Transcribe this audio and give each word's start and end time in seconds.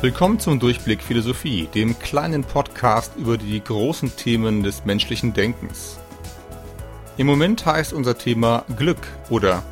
Willkommen 0.00 0.38
zum 0.38 0.60
Durchblick 0.60 1.02
Philosophie, 1.02 1.68
dem 1.74 1.98
kleinen 1.98 2.44
Podcast 2.44 3.16
über 3.16 3.36
die 3.36 3.60
großen 3.60 4.14
Themen 4.14 4.62
des 4.62 4.84
menschlichen 4.84 5.32
Denkens. 5.32 5.98
Im 7.16 7.26
Moment 7.26 7.66
heißt 7.66 7.92
unser 7.92 8.16
Thema 8.16 8.64
Glück 8.76 9.00
oder 9.28 9.64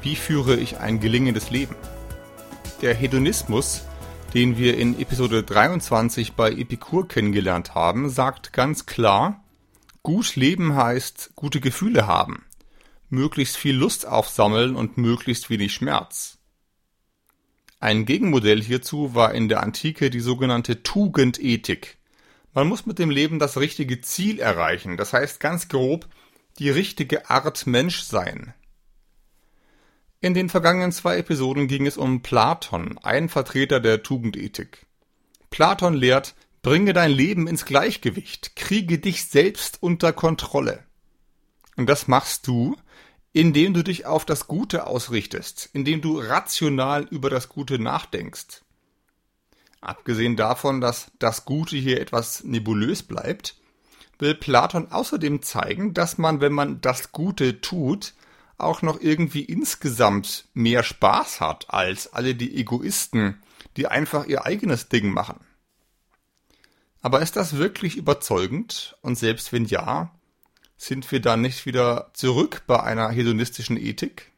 wie 0.00 0.16
führe 0.16 0.56
ich 0.56 0.78
ein 0.78 1.00
gelingendes 1.00 1.50
Leben? 1.50 1.76
Der 2.80 2.94
Hedonismus, 2.94 3.84
den 4.32 4.56
wir 4.56 4.78
in 4.78 4.98
Episode 4.98 5.42
23 5.42 6.32
bei 6.32 6.50
Epikur 6.50 7.06
kennengelernt 7.06 7.74
haben, 7.74 8.08
sagt 8.08 8.54
ganz 8.54 8.86
klar, 8.86 9.44
gut 10.02 10.34
leben 10.34 10.76
heißt 10.76 11.32
gute 11.34 11.60
Gefühle 11.60 12.06
haben, 12.06 12.46
möglichst 13.10 13.58
viel 13.58 13.76
Lust 13.76 14.06
aufsammeln 14.08 14.76
und 14.76 14.96
möglichst 14.96 15.50
wenig 15.50 15.74
Schmerz. 15.74 16.38
Ein 17.84 18.06
Gegenmodell 18.06 18.62
hierzu 18.62 19.14
war 19.14 19.34
in 19.34 19.50
der 19.50 19.62
Antike 19.62 20.08
die 20.08 20.20
sogenannte 20.20 20.82
Tugendethik. 20.82 21.98
Man 22.54 22.66
muss 22.66 22.86
mit 22.86 22.98
dem 22.98 23.10
Leben 23.10 23.38
das 23.38 23.58
richtige 23.58 24.00
Ziel 24.00 24.40
erreichen, 24.40 24.96
das 24.96 25.12
heißt 25.12 25.38
ganz 25.38 25.68
grob 25.68 26.08
die 26.58 26.70
richtige 26.70 27.28
Art 27.28 27.66
Mensch 27.66 28.00
sein. 28.00 28.54
In 30.22 30.32
den 30.32 30.48
vergangenen 30.48 30.92
zwei 30.92 31.18
Episoden 31.18 31.68
ging 31.68 31.86
es 31.86 31.98
um 31.98 32.22
Platon, 32.22 32.96
ein 33.02 33.28
Vertreter 33.28 33.80
der 33.80 34.02
Tugendethik. 34.02 34.86
Platon 35.50 35.92
lehrt, 35.92 36.34
bringe 36.62 36.94
dein 36.94 37.10
Leben 37.10 37.46
ins 37.46 37.66
Gleichgewicht, 37.66 38.56
kriege 38.56 38.98
dich 38.98 39.26
selbst 39.26 39.82
unter 39.82 40.14
Kontrolle. 40.14 40.84
Und 41.76 41.90
das 41.90 42.08
machst 42.08 42.46
du, 42.46 42.78
indem 43.34 43.74
du 43.74 43.82
dich 43.82 44.06
auf 44.06 44.24
das 44.24 44.46
Gute 44.46 44.86
ausrichtest, 44.86 45.68
indem 45.72 46.00
du 46.00 46.20
rational 46.20 47.02
über 47.10 47.28
das 47.28 47.48
Gute 47.48 47.80
nachdenkst. 47.80 48.62
Abgesehen 49.80 50.36
davon, 50.36 50.80
dass 50.80 51.10
das 51.18 51.44
Gute 51.44 51.76
hier 51.76 52.00
etwas 52.00 52.44
nebulös 52.44 53.02
bleibt, 53.02 53.56
will 54.20 54.36
Platon 54.36 54.92
außerdem 54.92 55.42
zeigen, 55.42 55.94
dass 55.94 56.16
man, 56.16 56.40
wenn 56.40 56.52
man 56.52 56.80
das 56.80 57.10
Gute 57.10 57.60
tut, 57.60 58.14
auch 58.56 58.82
noch 58.82 59.00
irgendwie 59.00 59.42
insgesamt 59.42 60.46
mehr 60.54 60.84
Spaß 60.84 61.40
hat 61.40 61.66
als 61.70 62.12
alle 62.12 62.36
die 62.36 62.56
Egoisten, 62.56 63.42
die 63.76 63.88
einfach 63.88 64.26
ihr 64.26 64.44
eigenes 64.44 64.88
Ding 64.88 65.10
machen. 65.10 65.40
Aber 67.02 67.20
ist 67.20 67.34
das 67.34 67.56
wirklich 67.56 67.96
überzeugend? 67.96 68.96
Und 69.02 69.18
selbst 69.18 69.52
wenn 69.52 69.64
ja, 69.64 70.12
sind 70.76 71.10
wir 71.12 71.20
dann 71.20 71.40
nicht 71.40 71.66
wieder 71.66 72.10
zurück 72.14 72.62
bei 72.66 72.82
einer 72.82 73.08
hedonistischen 73.10 73.76
Ethik? 73.76 74.32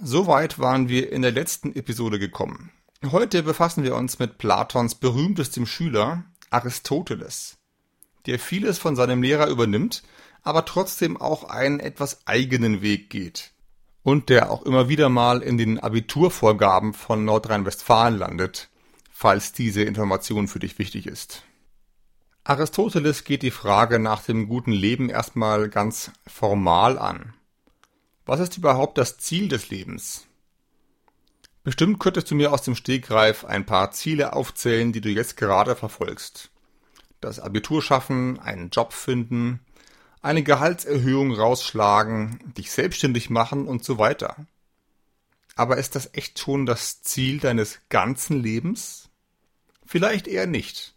Soweit 0.00 0.58
waren 0.58 0.88
wir 0.88 1.12
in 1.12 1.22
der 1.22 1.32
letzten 1.32 1.74
Episode 1.74 2.18
gekommen. 2.18 2.70
Heute 3.10 3.42
befassen 3.42 3.84
wir 3.84 3.94
uns 3.94 4.18
mit 4.18 4.38
Platons 4.38 4.94
berühmtestem 4.94 5.66
Schüler 5.66 6.24
Aristoteles, 6.50 7.58
der 8.26 8.38
vieles 8.38 8.78
von 8.78 8.96
seinem 8.96 9.22
Lehrer 9.22 9.48
übernimmt, 9.48 10.02
aber 10.42 10.64
trotzdem 10.64 11.16
auch 11.20 11.44
einen 11.44 11.80
etwas 11.80 12.26
eigenen 12.26 12.82
Weg 12.82 13.10
geht 13.10 13.52
und 14.02 14.28
der 14.28 14.50
auch 14.50 14.62
immer 14.62 14.88
wieder 14.88 15.08
mal 15.08 15.42
in 15.42 15.58
den 15.58 15.78
Abiturvorgaben 15.78 16.94
von 16.94 17.24
Nordrhein-Westfalen 17.24 18.18
landet, 18.18 18.68
falls 19.10 19.52
diese 19.52 19.82
Information 19.82 20.48
für 20.48 20.58
dich 20.58 20.78
wichtig 20.78 21.06
ist. 21.06 21.42
Aristoteles 22.44 23.24
geht 23.24 23.42
die 23.42 23.50
Frage 23.50 23.98
nach 23.98 24.22
dem 24.22 24.48
guten 24.48 24.72
Leben 24.72 25.10
erstmal 25.10 25.68
ganz 25.68 26.10
formal 26.26 26.98
an. 26.98 27.34
Was 28.24 28.40
ist 28.40 28.56
überhaupt 28.56 28.96
das 28.96 29.18
Ziel 29.18 29.48
des 29.48 29.68
Lebens? 29.68 30.26
Bestimmt 31.62 32.00
könntest 32.00 32.30
du 32.30 32.34
mir 32.34 32.52
aus 32.52 32.62
dem 32.62 32.74
Stegreif 32.74 33.44
ein 33.44 33.66
paar 33.66 33.90
Ziele 33.90 34.32
aufzählen, 34.32 34.92
die 34.92 35.02
du 35.02 35.10
jetzt 35.10 35.36
gerade 35.36 35.76
verfolgst. 35.76 36.50
Das 37.20 37.38
Abitur 37.38 37.82
schaffen, 37.82 38.38
einen 38.38 38.70
Job 38.70 38.94
finden, 38.94 39.60
eine 40.22 40.42
Gehaltserhöhung 40.42 41.34
rausschlagen, 41.34 42.54
dich 42.56 42.72
selbstständig 42.72 43.28
machen 43.28 43.68
und 43.68 43.84
so 43.84 43.98
weiter. 43.98 44.46
Aber 45.56 45.76
ist 45.76 45.94
das 45.94 46.14
echt 46.14 46.38
schon 46.38 46.64
das 46.64 47.02
Ziel 47.02 47.38
deines 47.38 47.80
ganzen 47.90 48.42
Lebens? 48.42 49.10
Vielleicht 49.84 50.26
eher 50.26 50.46
nicht. 50.46 50.94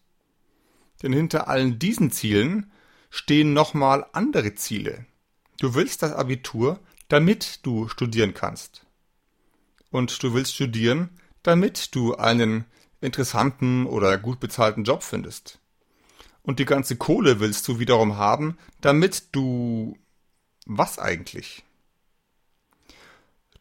Denn 1.03 1.13
hinter 1.13 1.47
allen 1.47 1.77
diesen 1.77 2.09
Zielen 2.09 2.71
stehen 3.09 3.53
nochmal 3.53 4.07
andere 4.13 4.55
Ziele. 4.55 5.05
Du 5.59 5.75
willst 5.75 6.01
das 6.01 6.13
Abitur, 6.13 6.79
damit 7.09 7.59
du 7.65 7.87
studieren 7.87 8.33
kannst. 8.33 8.87
Und 9.91 10.23
du 10.23 10.33
willst 10.33 10.55
studieren, 10.55 11.09
damit 11.43 11.93
du 11.93 12.15
einen 12.15 12.65
interessanten 13.01 13.85
oder 13.85 14.17
gut 14.17 14.39
bezahlten 14.39 14.83
Job 14.83 15.03
findest. 15.03 15.59
Und 16.41 16.59
die 16.59 16.65
ganze 16.65 16.95
Kohle 16.95 17.39
willst 17.39 17.67
du 17.67 17.79
wiederum 17.79 18.17
haben, 18.17 18.57
damit 18.81 19.35
du 19.35 19.97
was 20.65 20.97
eigentlich? 20.99 21.63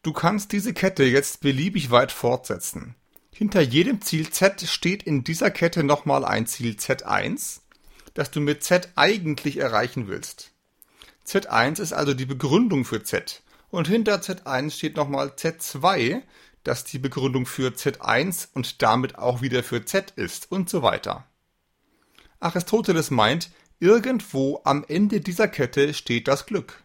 Du 0.01 0.11
kannst 0.11 0.51
diese 0.51 0.73
Kette 0.73 1.03
jetzt 1.03 1.41
beliebig 1.41 1.91
weit 1.91 2.11
fortsetzen. 2.11 2.95
Hinter 3.35 3.61
jedem 3.61 3.99
Ziel 4.01 4.29
Z 4.29 4.61
steht 4.61 5.01
in 5.01 5.23
dieser 5.23 5.49
Kette 5.49 5.83
nochmal 5.83 6.23
ein 6.23 6.45
Ziel 6.45 6.75
Z1, 6.75 7.61
das 8.13 8.29
du 8.29 8.39
mit 8.39 8.63
Z 8.63 8.89
eigentlich 8.95 9.57
erreichen 9.57 10.07
willst. 10.07 10.51
Z1 11.25 11.81
ist 11.81 11.93
also 11.93 12.13
die 12.13 12.27
Begründung 12.27 12.85
für 12.85 13.03
Z. 13.03 13.41
Und 13.71 13.87
hinter 13.87 14.17
Z1 14.17 14.69
steht 14.69 14.97
nochmal 14.97 15.29
Z2, 15.29 16.21
das 16.63 16.83
die 16.83 16.99
Begründung 16.99 17.47
für 17.47 17.69
Z1 17.69 18.49
und 18.53 18.83
damit 18.83 19.17
auch 19.17 19.41
wieder 19.41 19.63
für 19.63 19.83
Z 19.83 20.11
ist 20.11 20.51
und 20.51 20.69
so 20.69 20.83
weiter. 20.83 21.25
Aristoteles 22.39 23.09
meint, 23.09 23.49
irgendwo 23.79 24.61
am 24.63 24.85
Ende 24.87 25.21
dieser 25.21 25.47
Kette 25.47 25.95
steht 25.95 26.27
das 26.27 26.45
Glück. 26.45 26.83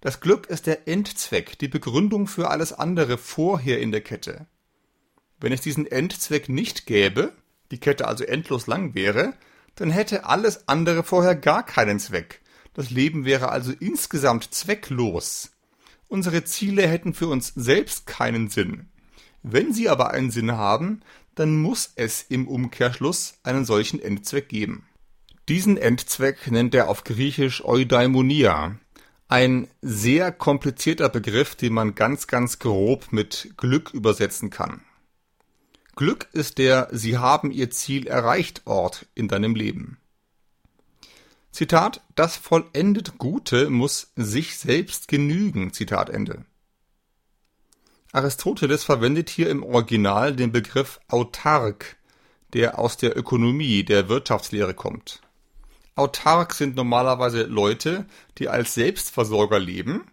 Das 0.00 0.20
Glück 0.20 0.46
ist 0.46 0.66
der 0.66 0.88
Endzweck, 0.88 1.58
die 1.58 1.68
Begründung 1.68 2.26
für 2.26 2.48
alles 2.48 2.72
andere 2.72 3.18
vorher 3.18 3.80
in 3.80 3.92
der 3.92 4.00
Kette. 4.00 4.46
Wenn 5.40 5.52
es 5.52 5.60
diesen 5.60 5.86
Endzweck 5.86 6.48
nicht 6.48 6.86
gäbe, 6.86 7.32
die 7.70 7.78
Kette 7.78 8.06
also 8.06 8.24
endlos 8.24 8.66
lang 8.66 8.94
wäre, 8.94 9.34
dann 9.74 9.90
hätte 9.90 10.26
alles 10.26 10.68
andere 10.68 11.02
vorher 11.02 11.34
gar 11.34 11.64
keinen 11.64 11.98
Zweck. 11.98 12.40
Das 12.74 12.90
Leben 12.90 13.24
wäre 13.24 13.50
also 13.50 13.72
insgesamt 13.72 14.52
zwecklos. 14.54 15.50
Unsere 16.08 16.44
Ziele 16.44 16.86
hätten 16.86 17.14
für 17.14 17.28
uns 17.28 17.52
selbst 17.54 18.06
keinen 18.06 18.48
Sinn. 18.48 18.88
Wenn 19.42 19.72
sie 19.72 19.88
aber 19.88 20.10
einen 20.10 20.30
Sinn 20.30 20.52
haben, 20.52 21.00
dann 21.34 21.56
muss 21.56 21.92
es 21.96 22.22
im 22.22 22.46
Umkehrschluss 22.48 23.34
einen 23.42 23.64
solchen 23.64 24.00
Endzweck 24.00 24.48
geben. 24.48 24.86
Diesen 25.48 25.76
Endzweck 25.76 26.50
nennt 26.50 26.74
er 26.74 26.88
auf 26.88 27.04
Griechisch 27.04 27.64
Eudaimonia. 27.64 28.76
Ein 29.28 29.68
sehr 29.82 30.32
komplizierter 30.32 31.08
Begriff, 31.08 31.54
den 31.54 31.72
man 31.72 31.94
ganz, 31.94 32.26
ganz 32.26 32.58
grob 32.58 33.08
mit 33.10 33.52
Glück 33.56 33.92
übersetzen 33.92 34.50
kann. 34.50 34.80
Glück 35.96 36.28
ist 36.32 36.58
der 36.58 36.88
Sie 36.90 37.18
haben 37.18 37.52
Ihr 37.52 37.70
Ziel 37.70 38.08
erreicht 38.08 38.62
Ort 38.64 39.06
in 39.14 39.28
deinem 39.28 39.54
Leben. 39.54 39.98
Zitat, 41.52 42.00
das 42.16 42.36
vollendet 42.36 43.16
Gute 43.18 43.70
muss 43.70 44.08
sich 44.16 44.58
selbst 44.58 45.06
genügen. 45.06 45.72
Zitat 45.72 46.10
Ende. 46.10 46.44
Aristoteles 48.12 48.82
verwendet 48.82 49.30
hier 49.30 49.50
im 49.50 49.62
Original 49.62 50.34
den 50.34 50.50
Begriff 50.50 50.98
autark, 51.06 51.96
der 52.54 52.78
aus 52.80 52.96
der 52.96 53.16
Ökonomie, 53.16 53.84
der 53.84 54.08
Wirtschaftslehre 54.08 54.74
kommt. 54.74 55.20
Autark 55.94 56.54
sind 56.54 56.74
normalerweise 56.74 57.44
Leute, 57.44 58.06
die 58.38 58.48
als 58.48 58.74
Selbstversorger 58.74 59.60
leben, 59.60 60.04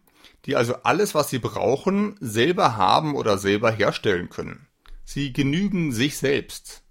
die 0.46 0.56
also 0.56 0.76
alles, 0.84 1.16
was 1.16 1.32
sie 1.32 1.40
brauchen, 1.40 2.18
selber 2.20 2.78
haben 2.78 3.16
oder 3.16 3.40
selber 3.40 3.72
herstellen 3.72 4.30
können. 4.30 4.68
Sie 5.04 5.34
genügen 5.34 5.92
sich 5.92 6.18
selbst. 6.18 6.84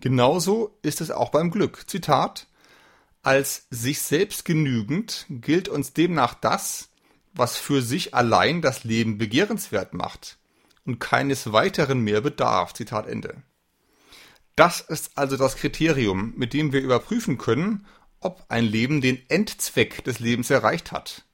Genauso 0.00 0.78
ist 0.82 1.00
es 1.00 1.10
auch 1.10 1.30
beim 1.30 1.50
Glück. 1.50 1.88
Zitat 1.88 2.46
Als 3.22 3.66
sich 3.70 4.00
selbst 4.00 4.44
genügend 4.44 5.26
gilt 5.28 5.68
uns 5.68 5.92
demnach 5.92 6.34
das, 6.34 6.88
was 7.32 7.56
für 7.56 7.82
sich 7.82 8.14
allein 8.14 8.62
das 8.62 8.84
Leben 8.84 9.18
begehrenswert 9.18 9.94
macht 9.94 10.38
und 10.84 10.98
keines 10.98 11.52
weiteren 11.52 12.00
mehr 12.00 12.20
bedarf. 12.20 12.72
Zitat 12.72 13.06
Ende. 13.06 13.42
Das 14.56 14.80
ist 14.80 15.16
also 15.16 15.36
das 15.36 15.56
Kriterium, 15.56 16.34
mit 16.36 16.52
dem 16.52 16.72
wir 16.72 16.80
überprüfen 16.80 17.38
können, 17.38 17.86
ob 18.20 18.44
ein 18.48 18.64
Leben 18.64 19.00
den 19.00 19.18
Endzweck 19.28 20.04
des 20.04 20.18
Lebens 20.18 20.50
erreicht 20.50 20.92
hat. 20.92 21.24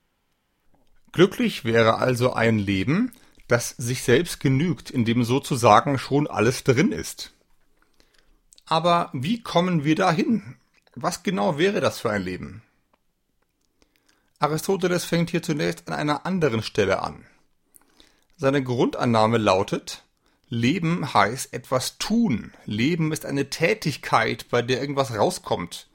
Glücklich 1.12 1.64
wäre 1.64 1.96
also 1.98 2.32
ein 2.32 2.58
Leben, 2.58 3.12
das 3.48 3.70
sich 3.70 4.02
selbst 4.02 4.40
genügt, 4.40 4.90
in 4.90 5.04
dem 5.04 5.24
sozusagen 5.24 5.98
schon 5.98 6.26
alles 6.26 6.64
drin 6.64 6.92
ist. 6.92 7.32
Aber 8.64 9.10
wie 9.12 9.40
kommen 9.42 9.84
wir 9.84 9.94
dahin? 9.94 10.56
Was 10.94 11.22
genau 11.22 11.58
wäre 11.58 11.80
das 11.80 12.00
für 12.00 12.10
ein 12.10 12.22
Leben? 12.22 12.62
Aristoteles 14.38 15.04
fängt 15.04 15.30
hier 15.30 15.42
zunächst 15.42 15.86
an 15.88 15.94
einer 15.94 16.26
anderen 16.26 16.62
Stelle 16.62 17.02
an. 17.02 17.24
Seine 18.36 18.62
Grundannahme 18.62 19.38
lautet, 19.38 20.02
Leben 20.48 21.12
heißt 21.14 21.52
etwas 21.54 21.98
tun. 21.98 22.52
Leben 22.66 23.12
ist 23.12 23.24
eine 23.24 23.50
Tätigkeit, 23.50 24.48
bei 24.50 24.62
der 24.62 24.80
irgendwas 24.80 25.16
rauskommt. 25.16 25.88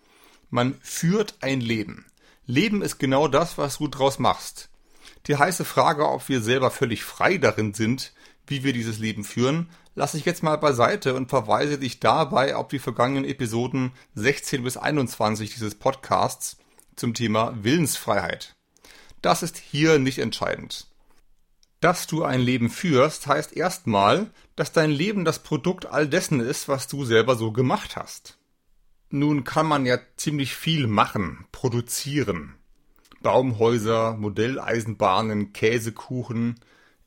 Man 0.49 0.77
führt 0.81 1.35
ein 1.41 1.61
Leben. 1.61 2.05
Leben 2.45 2.81
ist 2.81 2.97
genau 2.97 3.27
das, 3.27 3.57
was 3.57 3.77
du 3.77 3.87
draus 3.87 4.19
machst. 4.19 4.70
Die 5.27 5.35
heiße 5.35 5.65
Frage, 5.65 6.09
ob 6.09 6.29
wir 6.29 6.41
selber 6.41 6.71
völlig 6.71 7.03
frei 7.03 7.37
darin 7.37 7.73
sind, 7.73 8.13
wie 8.47 8.63
wir 8.63 8.73
dieses 8.73 8.99
Leben 8.99 9.23
führen, 9.23 9.69
lasse 9.95 10.17
ich 10.17 10.25
jetzt 10.25 10.43
mal 10.43 10.57
beiseite 10.57 11.13
und 11.15 11.29
verweise 11.29 11.77
dich 11.77 11.99
dabei 11.99 12.55
auf 12.55 12.69
die 12.69 12.79
vergangenen 12.79 13.25
Episoden 13.25 13.91
16 14.15 14.63
bis 14.63 14.77
21 14.77 15.53
dieses 15.53 15.75
Podcasts 15.75 16.57
zum 16.95 17.13
Thema 17.13 17.53
Willensfreiheit. 17.61 18.55
Das 19.21 19.43
ist 19.43 19.57
hier 19.57 19.99
nicht 19.99 20.19
entscheidend. 20.19 20.87
Dass 21.79 22.07
du 22.07 22.23
ein 22.23 22.41
Leben 22.41 22.69
führst, 22.69 23.27
heißt 23.27 23.55
erstmal, 23.55 24.29
dass 24.55 24.71
dein 24.71 24.91
Leben 24.91 25.25
das 25.25 25.39
Produkt 25.39 25.85
all 25.85 26.07
dessen 26.07 26.39
ist, 26.39 26.67
was 26.67 26.87
du 26.87 27.05
selber 27.05 27.35
so 27.35 27.51
gemacht 27.51 27.95
hast. 27.95 28.37
Nun 29.09 29.43
kann 29.43 29.65
man 29.65 29.85
ja 29.85 29.97
ziemlich 30.15 30.55
viel 30.55 30.87
machen, 30.87 31.45
produzieren. 31.51 32.55
Baumhäuser, 33.21 34.15
Modelleisenbahnen, 34.17 35.53
Käsekuchen. 35.53 36.59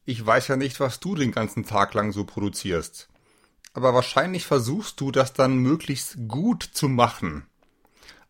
Ich 0.05 0.25
weiß 0.25 0.49
ja 0.49 0.57
nicht, 0.57 0.81
was 0.81 1.01
du 1.01 1.15
den 1.15 1.33
ganzen 1.33 1.65
Tag 1.65 1.95
lang 1.95 2.13
so 2.13 2.25
produzierst. 2.25 3.09
Aber 3.73 3.95
wahrscheinlich 3.95 4.47
versuchst 4.47 5.01
du 5.01 5.11
das 5.11 5.33
dann 5.33 5.57
möglichst 5.57 6.29
gut 6.29 6.63
zu 6.63 6.89
machen. 6.89 7.47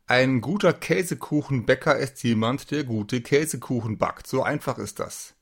Ein 0.06 0.40
guter 0.40 0.72
Käsekuchenbäcker 0.72 1.96
ist 1.96 2.22
jemand, 2.22 2.70
der 2.70 2.84
gute 2.84 3.20
Käsekuchen 3.20 3.98
backt. 3.98 4.26
So 4.26 4.42
einfach 4.42 4.78
ist 4.78 5.00
das. 5.00 5.34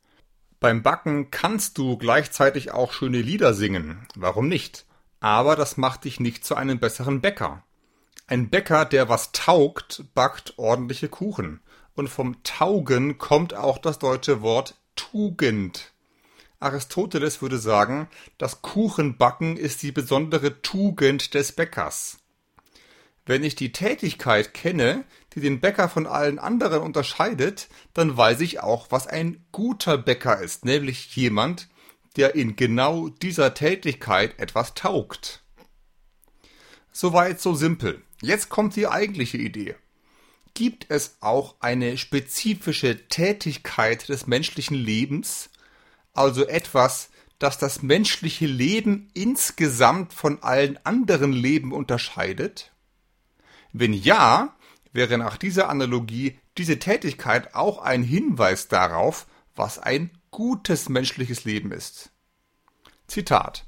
Beim 0.61 0.83
Backen 0.85 1.33
kannst 1.33 1.79
du 1.79 1.97
gleichzeitig 1.97 2.71
auch 2.71 2.93
schöne 2.93 3.21
Lieder 3.21 3.55
singen. 3.55 4.07
Warum 4.15 4.49
nicht? 4.49 4.87
Aber 5.19 5.57
das 5.57 5.77
macht 5.77 6.05
dich 6.05 6.21
nicht 6.21 6.45
zu 6.45 6.55
einem 6.55 6.79
besseren 6.79 7.21
Bäcker. 7.21 7.65
Ein 8.29 8.51
Bäcker, 8.51 8.85
der 8.85 9.09
was 9.09 9.33
taugt, 9.33 10.05
backt 10.15 10.55
ordentliche 10.59 11.09
Kuchen. 11.09 11.61
Und 11.95 12.09
vom 12.09 12.43
Taugen 12.43 13.19
kommt 13.19 13.55
auch 13.55 13.79
das 13.79 13.99
deutsche 13.99 14.43
Wort 14.43 14.75
Tugend. 14.97 15.93
Aristoteles 16.61 17.43
würde 17.43 17.59
sagen, 17.59 18.09
das 18.39 18.63
Kuchenbacken 18.63 19.57
ist 19.57 19.83
die 19.83 19.93
besondere 19.93 20.63
Tugend 20.63 21.35
des 21.35 21.53
Bäckers. 21.53 22.19
Wenn 23.25 23.45
ich 23.45 23.55
die 23.55 23.73
Tätigkeit 23.73 24.53
kenne, 24.55 25.05
die 25.35 25.41
den 25.41 25.61
Bäcker 25.61 25.89
von 25.89 26.07
allen 26.07 26.39
anderen 26.39 26.83
unterscheidet, 26.83 27.69
dann 27.95 28.17
weiß 28.17 28.41
ich 28.41 28.61
auch, 28.61 28.89
was 28.91 29.07
ein 29.07 29.45
guter 29.53 29.97
Bäcker 29.97 30.41
ist, 30.41 30.65
nämlich 30.65 31.15
jemand, 31.15 31.69
der 32.17 32.35
in 32.35 32.57
genau 32.57 33.09
dieser 33.09 33.55
Tätigkeit 33.55 34.39
etwas 34.39 34.75
taugt. 34.75 35.43
Soweit 36.91 37.41
so 37.41 37.55
simpel. 37.55 38.03
Jetzt 38.21 38.49
kommt 38.49 38.77
die 38.77 38.87
eigentliche 38.87 39.39
Idee. 39.39 39.77
Gibt 40.55 40.87
es 40.91 41.17
auch 41.21 41.57
eine 41.61 41.97
spezifische 41.97 43.09
Tätigkeit 43.09 44.09
des 44.09 44.27
menschlichen 44.27 44.77
Lebens, 44.77 45.51
also 46.13 46.47
etwas, 46.47 47.11
das 47.39 47.59
das 47.59 47.83
menschliche 47.83 48.47
Leben 48.47 49.11
insgesamt 49.15 50.13
von 50.13 50.43
allen 50.43 50.79
anderen 50.85 51.33
Leben 51.33 51.73
unterscheidet? 51.73 52.73
Wenn 53.73 53.95
ja, 53.95 54.55
wäre 54.93 55.17
nach 55.17 55.39
dieser 55.39 55.71
Analogie 55.71 56.39
diese 56.59 56.79
Tätigkeit 56.79 57.55
auch 57.55 57.79
ein 57.79 58.03
Hinweis 58.03 58.69
darauf, 58.69 59.27
was 59.55 59.79
ein 59.79 60.11
gutes 60.31 60.89
menschliches 60.89 61.45
Leben 61.45 61.73
ist. 61.73 62.11
Zitat 63.07 63.67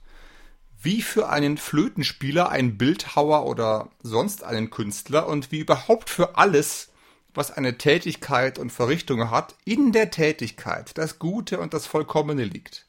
wie 0.85 1.03
für 1.03 1.29
einen 1.29 1.57
Flötenspieler, 1.57 2.51
einen 2.51 2.77
Bildhauer 2.77 3.47
oder 3.47 3.91
sonst 4.03 4.45
einen 4.45 4.71
Künstler 4.71 5.27
und 5.27 5.51
wie 5.51 5.61
überhaupt 5.61 6.11
für 6.11 6.37
alles, 6.37 6.93
was 7.33 7.51
eine 7.51 7.79
Tätigkeit 7.79 8.59
und 8.59 8.71
Verrichtung 8.71 9.31
hat, 9.31 9.57
in 9.65 9.93
der 9.93 10.11
Tätigkeit 10.11 10.97
das 10.99 11.19
Gute 11.19 11.59
und 11.59 11.75
das 11.75 11.87
Vollkommene 11.87 12.45
liegt. 12.45 12.87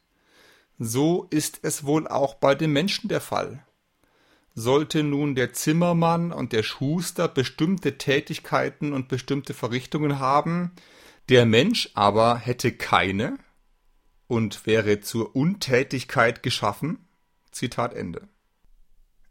So 0.77 1.27
ist 1.29 1.59
es 1.61 1.85
wohl 1.85 2.07
auch 2.07 2.35
bei 2.35 2.53
den 2.53 2.71
Menschen 2.71 3.07
der 3.07 3.21
Fall. 3.21 3.65
Sollte 4.53 5.03
nun 5.03 5.35
der 5.35 5.53
Zimmermann 5.53 6.31
und 6.31 6.53
der 6.53 6.63
Schuster 6.63 7.27
bestimmte 7.27 7.97
Tätigkeiten 7.97 8.93
und 8.93 9.07
bestimmte 9.07 9.53
Verrichtungen 9.53 10.19
haben, 10.19 10.71
der 11.29 11.45
Mensch 11.45 11.89
aber 11.93 12.37
hätte 12.37 12.71
keine 12.71 13.37
und 14.27 14.65
wäre 14.65 15.01
zur 15.01 15.35
Untätigkeit 15.35 16.43
geschaffen? 16.43 17.04
Zitat 17.55 17.93
Ende. 17.93 18.27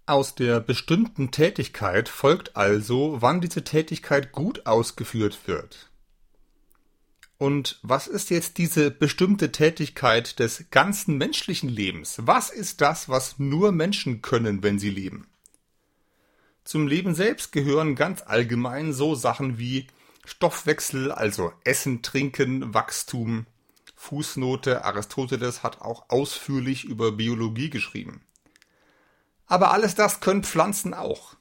Aus 0.07 0.35
der 0.35 0.61
bestimmten 0.61 1.31
Tätigkeit 1.31 2.09
folgt 2.09 2.57
also, 2.57 3.21
wann 3.21 3.41
diese 3.41 3.65
Tätigkeit 3.65 4.33
gut 4.33 4.67
ausgeführt 4.67 5.47
wird. 5.47 5.91
Und 7.37 7.79
was 7.83 8.07
ist 8.07 8.31
jetzt 8.31 8.57
diese 8.57 8.91
bestimmte 8.91 9.53
Tätigkeit 9.53 10.39
des 10.39 10.71
ganzen 10.71 11.19
menschlichen 11.19 11.69
Lebens? 11.69 12.17
Was 12.23 12.49
ist 12.49 12.81
das, 12.81 13.11
was 13.11 13.39
nur 13.39 13.73
Menschen 13.73 14.23
können, 14.23 14.63
wenn 14.63 14.79
sie 14.79 14.91
leben? 14.91 15.27
Zum 16.65 16.87
Leben 16.87 17.15
selbst 17.15 17.53
gehören 17.53 17.95
ganz 17.95 18.23
allgemein 18.23 18.95
so 18.95 19.15
Sachen 19.15 19.59
wie 19.59 19.87
Stoffwechsel, 20.25 21.13
also 21.13 21.53
Essen, 21.65 22.01
Trinken, 22.01 22.73
Wachstum. 22.73 23.45
Fußnote 24.05 24.85
Aristoteles 24.85 25.63
hat 25.63 25.81
auch 25.81 26.11
ausführlich 26.11 26.85
über 26.85 27.13
Biologie 27.13 27.71
geschrieben. 27.71 28.21
Aber 29.47 29.71
alles 29.71 29.95
das 29.95 30.21
können 30.21 30.45
Pflanzen 30.45 30.93
auch. 30.93 31.37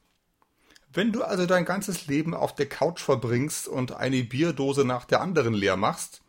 Wenn 0.93 1.11
du 1.11 1.23
also 1.23 1.45
dein 1.45 1.65
ganzes 1.65 2.07
Leben 2.07 2.33
auf 2.33 2.55
der 2.55 2.69
Couch 2.69 3.01
verbringst 3.01 3.67
und 3.67 3.91
eine 3.91 4.23
Bierdose 4.23 4.85
nach 4.85 5.03
der 5.03 5.19
anderen 5.19 5.53
leer 5.53 5.75
machst, 5.75 6.21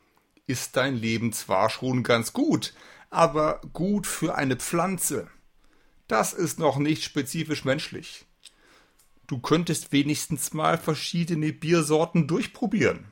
ist 0.49 0.75
dein 0.75 0.97
Leben 0.97 1.33
zwar 1.33 1.71
schon 1.71 2.03
ganz 2.03 2.33
gut, 2.33 2.75
aber 3.11 3.61
gut 3.73 4.09
für 4.09 4.35
eine 4.35 4.57
Pflanze. 4.57 5.29
Das 6.09 6.33
ist 6.33 6.59
noch 6.59 6.79
nicht 6.79 7.05
spezifisch 7.05 7.65
menschlich. 7.65 8.27
Du 9.29 9.39
könntest 9.39 9.93
wenigstens 9.93 10.53
mal 10.53 10.79
verschiedene 10.79 11.53
Biersorten 11.53 12.27
durchprobieren. 12.27 13.07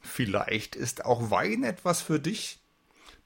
Vielleicht 0.00 0.76
ist 0.76 1.04
auch 1.04 1.32
Wein 1.32 1.64
etwas 1.64 2.00
für 2.00 2.20
dich. 2.20 2.57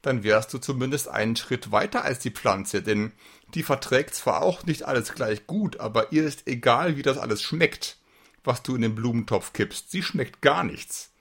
Dann 0.03 0.25
wärst 0.25 0.53
du 0.53 0.59
zumindest 0.59 1.09
einen 1.09 1.37
Schritt 1.37 1.71
weiter 1.71 2.05
als 2.05 2.19
die 2.19 2.31
Pflanze, 2.31 2.83
denn 2.83 3.13
die 3.55 3.63
verträgt 3.63 4.15
zwar 4.15 4.43
auch 4.43 4.65
nicht 4.65 4.83
alles 4.83 5.15
gleich 5.15 5.47
gut, 5.47 5.79
aber 5.79 6.13
ihr 6.13 6.25
ist 6.25 6.49
egal, 6.49 6.97
wie 6.97 7.03
das 7.03 7.19
alles 7.19 7.43
schmeckt, 7.43 7.99
was 8.45 8.63
du 8.63 8.75
in 8.75 8.83
den 8.83 8.95
Blumentopf 8.95 9.53
kippst. 9.53 9.91
Sie 9.91 10.03
schmeckt 10.03 10.43
gar 10.43 10.65
nichts. 10.65 11.13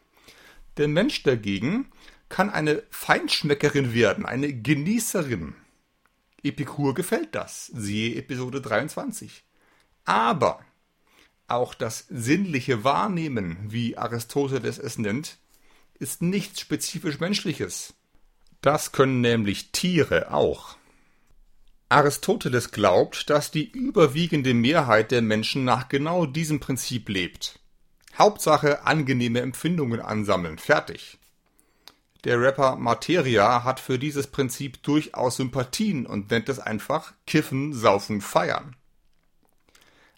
Der 0.77 0.87
Mensch 0.87 1.21
dagegen 1.23 1.91
kann 2.29 2.49
eine 2.49 2.83
Feinschmeckerin 2.89 3.93
werden, 3.93 4.25
eine 4.25 4.53
Genießerin. 4.53 5.53
Epikur 6.43 6.95
gefällt 6.95 7.35
das, 7.35 7.67
siehe 7.67 8.15
Episode 8.15 8.61
23. 8.61 9.43
Aber 10.05 10.61
auch 11.47 11.73
das 11.73 12.05
sinnliche 12.09 12.83
Wahrnehmen, 12.83 13.57
wie 13.67 13.97
Aristoteles 13.97 14.79
es 14.79 14.97
nennt, 14.97 15.37
ist 15.99 16.21
nichts 16.21 16.61
spezifisch 16.61 17.19
Menschliches. 17.19 17.93
Das 18.61 18.91
können 18.91 19.21
nämlich 19.21 19.71
Tiere 19.71 20.31
auch. 20.31 20.77
Aristoteles 21.89 22.71
glaubt, 22.71 23.29
dass 23.29 23.51
die 23.51 23.69
überwiegende 23.69 24.53
Mehrheit 24.53 25.11
der 25.11 25.21
Menschen 25.21 25.65
nach 25.65 25.89
genau 25.89 26.25
diesem 26.25 26.59
Prinzip 26.59 27.09
lebt. 27.09 27.59
Hauptsache 28.17 28.85
angenehme 28.85 29.41
Empfindungen 29.41 29.99
ansammeln, 29.99 30.57
fertig. 30.57 31.17
Der 32.23 32.39
Rapper 32.39 32.75
Materia 32.75 33.63
hat 33.63 33.79
für 33.79 33.97
dieses 33.97 34.27
Prinzip 34.27 34.83
durchaus 34.83 35.37
Sympathien 35.37 36.05
und 36.05 36.29
nennt 36.29 36.49
es 36.49 36.59
einfach 36.59 37.13
Kiffen, 37.25 37.73
Saufen, 37.73 38.21
Feiern. 38.21 38.75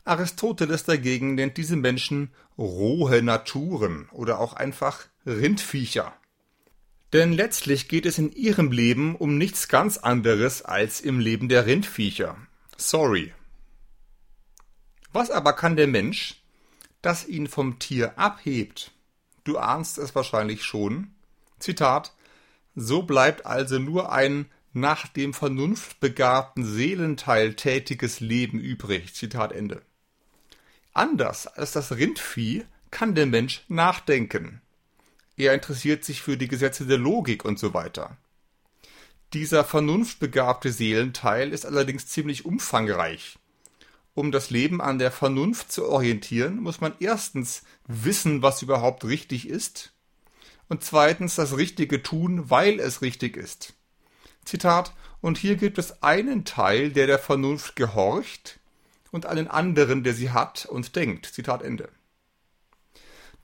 Aristoteles 0.03 0.83
dagegen 0.83 1.35
nennt 1.35 1.55
diese 1.55 1.77
Menschen 1.77 2.33
rohe 2.57 3.21
Naturen 3.21 4.09
oder 4.11 4.39
auch 4.39 4.53
einfach 4.53 5.05
Rindviecher. 5.25 6.13
Denn 7.13 7.31
letztlich 7.31 7.87
geht 7.87 8.07
es 8.07 8.17
in 8.17 8.31
ihrem 8.31 8.71
Leben 8.71 9.15
um 9.15 9.37
nichts 9.37 9.67
ganz 9.67 9.99
anderes 9.99 10.63
als 10.63 10.99
im 10.99 11.19
Leben 11.19 11.47
der 11.47 11.67
Rindviecher. 11.67 12.35
Sorry. 12.75 13.31
Was 15.11 15.29
aber 15.29 15.53
kann 15.53 15.75
der 15.75 15.85
Mensch, 15.85 16.41
das 17.03 17.27
ihn 17.27 17.47
vom 17.47 17.77
Tier 17.77 18.17
abhebt? 18.17 18.91
Du 19.43 19.59
ahnst 19.59 19.99
es 19.99 20.15
wahrscheinlich 20.15 20.63
schon. 20.63 21.13
Zitat 21.59 22.15
So 22.73 23.03
bleibt 23.03 23.45
also 23.45 23.77
nur 23.77 24.11
ein 24.11 24.47
nach 24.71 25.05
dem 25.07 25.35
vernunftbegabten 25.35 26.65
Seelenteil 26.65 27.53
tätiges 27.53 28.21
Leben 28.21 28.59
übrig. 28.59 29.13
Zitat 29.13 29.51
Ende. 29.51 29.83
Anders 30.93 31.45
als 31.45 31.73
das 31.73 31.91
Rindvieh 31.91 32.65
kann 32.89 33.13
der 33.13 33.27
Mensch 33.27 33.65
nachdenken. 33.67 34.62
Er 35.37 35.53
interessiert 35.53 36.03
sich 36.03 36.21
für 36.21 36.37
die 36.37 36.47
Gesetze 36.47 36.85
der 36.85 36.97
Logik 36.97 37.45
und 37.45 37.57
so 37.57 37.73
weiter. 37.73 38.17
Dieser 39.33 39.63
vernunftbegabte 39.63 40.71
Seelenteil 40.71 41.51
ist 41.51 41.65
allerdings 41.65 42.07
ziemlich 42.07 42.45
umfangreich. 42.45 43.39
Um 44.13 44.31
das 44.31 44.51
Leben 44.51 44.79
an 44.79 44.99
der 44.99 45.11
Vernunft 45.11 45.71
zu 45.71 45.89
orientieren, 45.89 46.61
muss 46.61 46.81
man 46.81 46.93
erstens 46.99 47.63
wissen, 47.87 48.43
was 48.43 48.61
überhaupt 48.61 49.05
richtig 49.05 49.49
ist, 49.49 49.91
und 50.69 50.83
zweitens 50.83 51.35
das 51.35 51.57
Richtige 51.57 52.03
tun, 52.03 52.49
weil 52.49 52.79
es 52.79 53.01
richtig 53.01 53.35
ist. 53.35 53.73
Zitat, 54.45 54.93
und 55.19 55.37
hier 55.39 55.55
gibt 55.55 55.79
es 55.79 56.03
einen 56.03 56.45
Teil, 56.45 56.91
der 56.91 57.07
der 57.07 57.19
Vernunft 57.19 57.75
gehorcht, 57.75 58.59
und 59.11 59.25
einen 59.25 59.47
anderen, 59.47 60.03
der 60.03 60.13
sie 60.13 60.31
hat 60.31 60.65
und 60.65 60.95
denkt. 60.95 61.25
Zitat 61.25 61.63
Ende. 61.63 61.89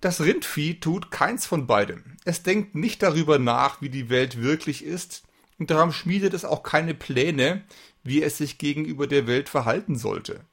Das 0.01 0.21
Rindvieh 0.21 0.79
tut 0.79 1.11
keins 1.11 1.45
von 1.45 1.67
beidem. 1.67 2.03
Es 2.23 2.43
denkt 2.43 2.75
nicht 2.75 3.03
darüber 3.03 3.37
nach, 3.37 3.81
wie 3.81 3.89
die 3.89 4.09
Welt 4.09 4.41
wirklich 4.41 4.83
ist, 4.83 5.23
und 5.57 5.71
darum 5.71 5.91
schmiedet 5.91 6.33
es 6.33 6.45
auch 6.45 6.63
keine 6.63 6.93
Pläne, 6.93 7.63
wie 8.03 8.23
es 8.23 8.37
sich 8.37 8.57
gegenüber 8.57 9.07
der 9.07 9.27
Welt 9.27 9.49
verhalten 9.49 9.97
sollte. 9.97 10.45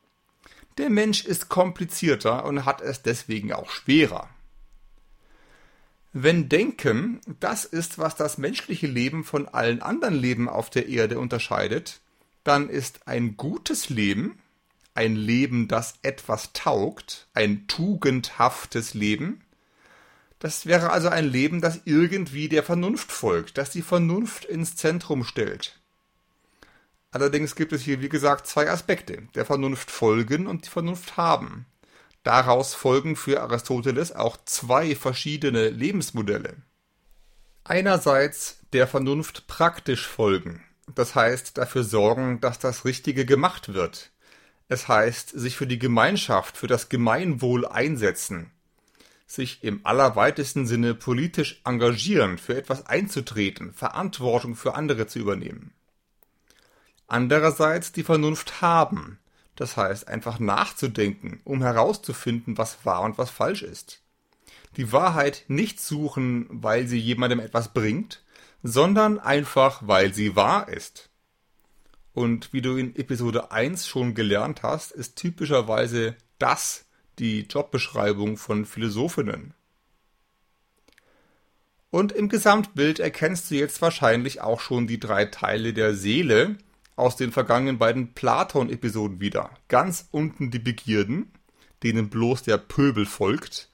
Der 0.78 0.90
Mensch 0.90 1.24
ist 1.24 1.48
komplizierter 1.48 2.44
und 2.44 2.64
hat 2.64 2.80
es 2.80 3.02
deswegen 3.02 3.52
auch 3.52 3.70
schwerer. 3.70 4.28
Wenn 6.12 6.48
Denken 6.48 7.20
das 7.40 7.64
ist, 7.64 7.98
was 7.98 8.16
das 8.16 8.36
menschliche 8.36 8.86
Leben 8.86 9.22
von 9.22 9.48
allen 9.48 9.80
anderen 9.80 10.14
Leben 10.14 10.48
auf 10.48 10.70
der 10.70 10.88
Erde 10.88 11.18
unterscheidet, 11.18 12.00
dann 12.42 12.68
ist 12.68 13.06
ein 13.06 13.36
gutes 13.36 13.90
Leben, 13.90 14.38
ein 14.96 15.16
Leben, 15.16 15.68
das 15.68 15.94
etwas 16.02 16.52
taugt, 16.52 17.28
ein 17.34 17.66
tugendhaftes 17.66 18.94
Leben, 18.94 19.42
das 20.38 20.66
wäre 20.66 20.90
also 20.90 21.08
ein 21.08 21.24
Leben, 21.24 21.60
das 21.60 21.80
irgendwie 21.84 22.48
der 22.48 22.62
Vernunft 22.62 23.10
folgt, 23.10 23.56
das 23.58 23.70
die 23.70 23.82
Vernunft 23.82 24.44
ins 24.44 24.76
Zentrum 24.76 25.24
stellt. 25.24 25.80
Allerdings 27.10 27.54
gibt 27.56 27.72
es 27.72 27.82
hier, 27.82 28.02
wie 28.02 28.10
gesagt, 28.10 28.46
zwei 28.46 28.70
Aspekte, 28.70 29.22
der 29.34 29.46
Vernunft 29.46 29.90
folgen 29.90 30.46
und 30.46 30.66
die 30.66 30.70
Vernunft 30.70 31.16
haben. 31.16 31.64
Daraus 32.22 32.74
folgen 32.74 33.16
für 33.16 33.40
Aristoteles 33.40 34.14
auch 34.14 34.36
zwei 34.44 34.94
verschiedene 34.94 35.70
Lebensmodelle. 35.70 36.56
Einerseits 37.64 38.58
der 38.72 38.86
Vernunft 38.86 39.46
praktisch 39.46 40.06
folgen, 40.06 40.62
das 40.94 41.14
heißt 41.14 41.56
dafür 41.56 41.84
sorgen, 41.84 42.40
dass 42.40 42.58
das 42.58 42.84
Richtige 42.84 43.24
gemacht 43.24 43.72
wird. 43.72 44.10
Es 44.68 44.88
heißt, 44.88 45.30
sich 45.30 45.56
für 45.56 45.66
die 45.66 45.78
Gemeinschaft, 45.78 46.56
für 46.56 46.66
das 46.66 46.88
Gemeinwohl 46.88 47.66
einsetzen, 47.66 48.50
sich 49.26 49.62
im 49.62 49.80
allerweitesten 49.84 50.66
Sinne 50.66 50.94
politisch 50.94 51.60
engagieren, 51.64 52.38
für 52.38 52.56
etwas 52.56 52.86
einzutreten, 52.86 53.72
Verantwortung 53.74 54.56
für 54.56 54.74
andere 54.74 55.06
zu 55.06 55.18
übernehmen. 55.18 55.72
Andererseits 57.06 57.92
die 57.92 58.02
Vernunft 58.02 58.60
haben, 58.60 59.18
das 59.54 59.76
heißt 59.76 60.08
einfach 60.08 60.40
nachzudenken, 60.40 61.40
um 61.44 61.62
herauszufinden, 61.62 62.58
was 62.58 62.84
wahr 62.84 63.02
und 63.02 63.18
was 63.18 63.30
falsch 63.30 63.62
ist. 63.62 64.02
Die 64.76 64.92
Wahrheit 64.92 65.44
nicht 65.48 65.80
suchen, 65.80 66.46
weil 66.50 66.88
sie 66.88 66.98
jemandem 66.98 67.40
etwas 67.40 67.72
bringt, 67.72 68.22
sondern 68.62 69.18
einfach, 69.20 69.82
weil 69.86 70.12
sie 70.12 70.34
wahr 70.34 70.68
ist. 70.68 71.08
Und 72.16 72.54
wie 72.54 72.62
du 72.62 72.78
in 72.78 72.96
Episode 72.96 73.52
1 73.52 73.86
schon 73.86 74.14
gelernt 74.14 74.62
hast, 74.62 74.90
ist 74.90 75.16
typischerweise 75.16 76.16
das 76.38 76.86
die 77.18 77.40
Jobbeschreibung 77.40 78.38
von 78.38 78.64
Philosophinnen. 78.64 79.52
Und 81.90 82.12
im 82.12 82.30
Gesamtbild 82.30 83.00
erkennst 83.00 83.50
du 83.50 83.56
jetzt 83.56 83.82
wahrscheinlich 83.82 84.40
auch 84.40 84.60
schon 84.60 84.86
die 84.86 84.98
drei 84.98 85.26
Teile 85.26 85.74
der 85.74 85.94
Seele 85.94 86.56
aus 86.94 87.16
den 87.16 87.32
vergangenen 87.32 87.76
beiden 87.76 88.14
Platon-Episoden 88.14 89.20
wieder. 89.20 89.50
Ganz 89.68 90.08
unten 90.10 90.50
die 90.50 90.58
Begierden, 90.58 91.30
denen 91.82 92.08
bloß 92.08 92.44
der 92.44 92.56
Pöbel 92.56 93.04
folgt. 93.04 93.68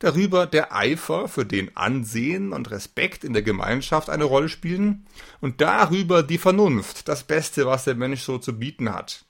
Darüber 0.00 0.46
der 0.46 0.74
Eifer, 0.74 1.26
für 1.26 1.44
den 1.44 1.76
Ansehen 1.76 2.52
und 2.52 2.70
Respekt 2.70 3.24
in 3.24 3.32
der 3.32 3.42
Gemeinschaft 3.42 4.08
eine 4.10 4.24
Rolle 4.24 4.48
spielen. 4.48 5.06
Und 5.40 5.60
darüber 5.60 6.22
die 6.22 6.38
Vernunft, 6.38 7.08
das 7.08 7.24
Beste, 7.24 7.66
was 7.66 7.84
der 7.84 7.96
Mensch 7.96 8.22
so 8.22 8.38
zu 8.38 8.58
bieten 8.58 8.92
hat. 8.94 9.24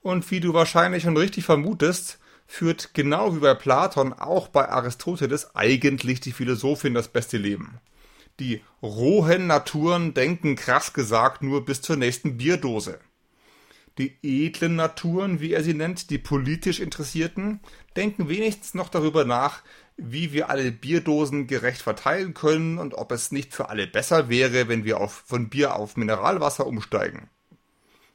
Und 0.00 0.30
wie 0.30 0.40
du 0.40 0.52
wahrscheinlich 0.52 1.04
schon 1.04 1.16
richtig 1.16 1.44
vermutest, 1.44 2.18
führt 2.46 2.94
genau 2.94 3.34
wie 3.34 3.40
bei 3.40 3.54
Platon 3.54 4.12
auch 4.12 4.48
bei 4.48 4.68
Aristoteles 4.68 5.54
eigentlich 5.54 6.20
die 6.20 6.32
Philosophin 6.32 6.94
das 6.94 7.08
beste 7.08 7.36
Leben. 7.36 7.78
Die 8.40 8.62
rohen 8.82 9.46
Naturen 9.46 10.14
denken 10.14 10.56
krass 10.56 10.92
gesagt 10.92 11.42
nur 11.42 11.64
bis 11.64 11.82
zur 11.82 11.96
nächsten 11.96 12.36
Bierdose. 12.36 13.00
Die 13.98 14.16
edlen 14.22 14.76
Naturen, 14.76 15.40
wie 15.40 15.52
er 15.52 15.64
sie 15.64 15.74
nennt, 15.74 16.10
die 16.10 16.18
politisch 16.18 16.78
Interessierten, 16.78 17.60
denken 17.96 18.28
wenigstens 18.28 18.74
noch 18.74 18.88
darüber 18.88 19.24
nach, 19.24 19.62
wie 19.96 20.32
wir 20.32 20.48
alle 20.48 20.70
Bierdosen 20.70 21.48
gerecht 21.48 21.82
verteilen 21.82 22.32
können 22.32 22.78
und 22.78 22.94
ob 22.94 23.10
es 23.10 23.32
nicht 23.32 23.52
für 23.52 23.68
alle 23.68 23.88
besser 23.88 24.28
wäre, 24.28 24.68
wenn 24.68 24.84
wir 24.84 25.00
auf, 25.00 25.24
von 25.26 25.48
Bier 25.48 25.74
auf 25.74 25.96
Mineralwasser 25.96 26.66
umsteigen. 26.66 27.28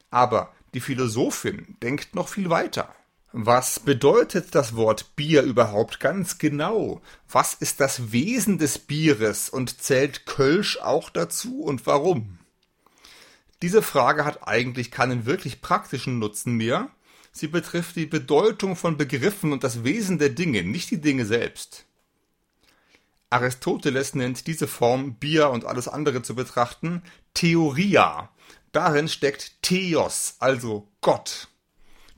Aber 0.09 0.53
die 0.73 0.79
Philosophin 0.79 1.75
denkt 1.83 2.15
noch 2.15 2.29
viel 2.29 2.49
weiter. 2.49 2.95
Was 3.33 3.79
bedeutet 3.79 4.55
das 4.55 4.75
Wort 4.75 5.15
Bier 5.15 5.41
überhaupt 5.41 5.99
ganz 5.99 6.37
genau? 6.37 7.01
Was 7.27 7.55
ist 7.55 7.79
das 7.79 8.11
Wesen 8.11 8.59
des 8.59 8.79
Bieres 8.79 9.49
und 9.49 9.81
zählt 9.81 10.25
Kölsch 10.25 10.77
auch 10.77 11.09
dazu 11.09 11.63
und 11.63 11.85
warum? 11.87 12.39
Diese 13.63 13.81
Frage 13.81 14.25
hat 14.25 14.45
eigentlich 14.45 14.91
keinen 14.91 15.25
wirklich 15.25 15.61
praktischen 15.61 16.19
Nutzen 16.19 16.55
mehr. 16.55 16.89
Sie 17.31 17.47
betrifft 17.47 17.95
die 17.95 18.05
Bedeutung 18.05 18.75
von 18.75 18.97
Begriffen 18.97 19.53
und 19.53 19.63
das 19.63 19.85
Wesen 19.85 20.19
der 20.19 20.31
Dinge, 20.31 20.63
nicht 20.63 20.91
die 20.91 20.99
Dinge 20.99 21.25
selbst. 21.25 21.85
Aristoteles 23.29 24.15
nennt 24.15 24.47
diese 24.47 24.67
Form, 24.67 25.15
Bier 25.15 25.49
und 25.49 25.63
alles 25.63 25.87
andere 25.87 26.23
zu 26.23 26.35
betrachten, 26.35 27.03
Theoria. 27.33 28.29
Darin 28.73 29.07
steckt 29.07 29.61
Theos, 29.61 30.35
also 30.39 30.89
Gott. 30.99 31.47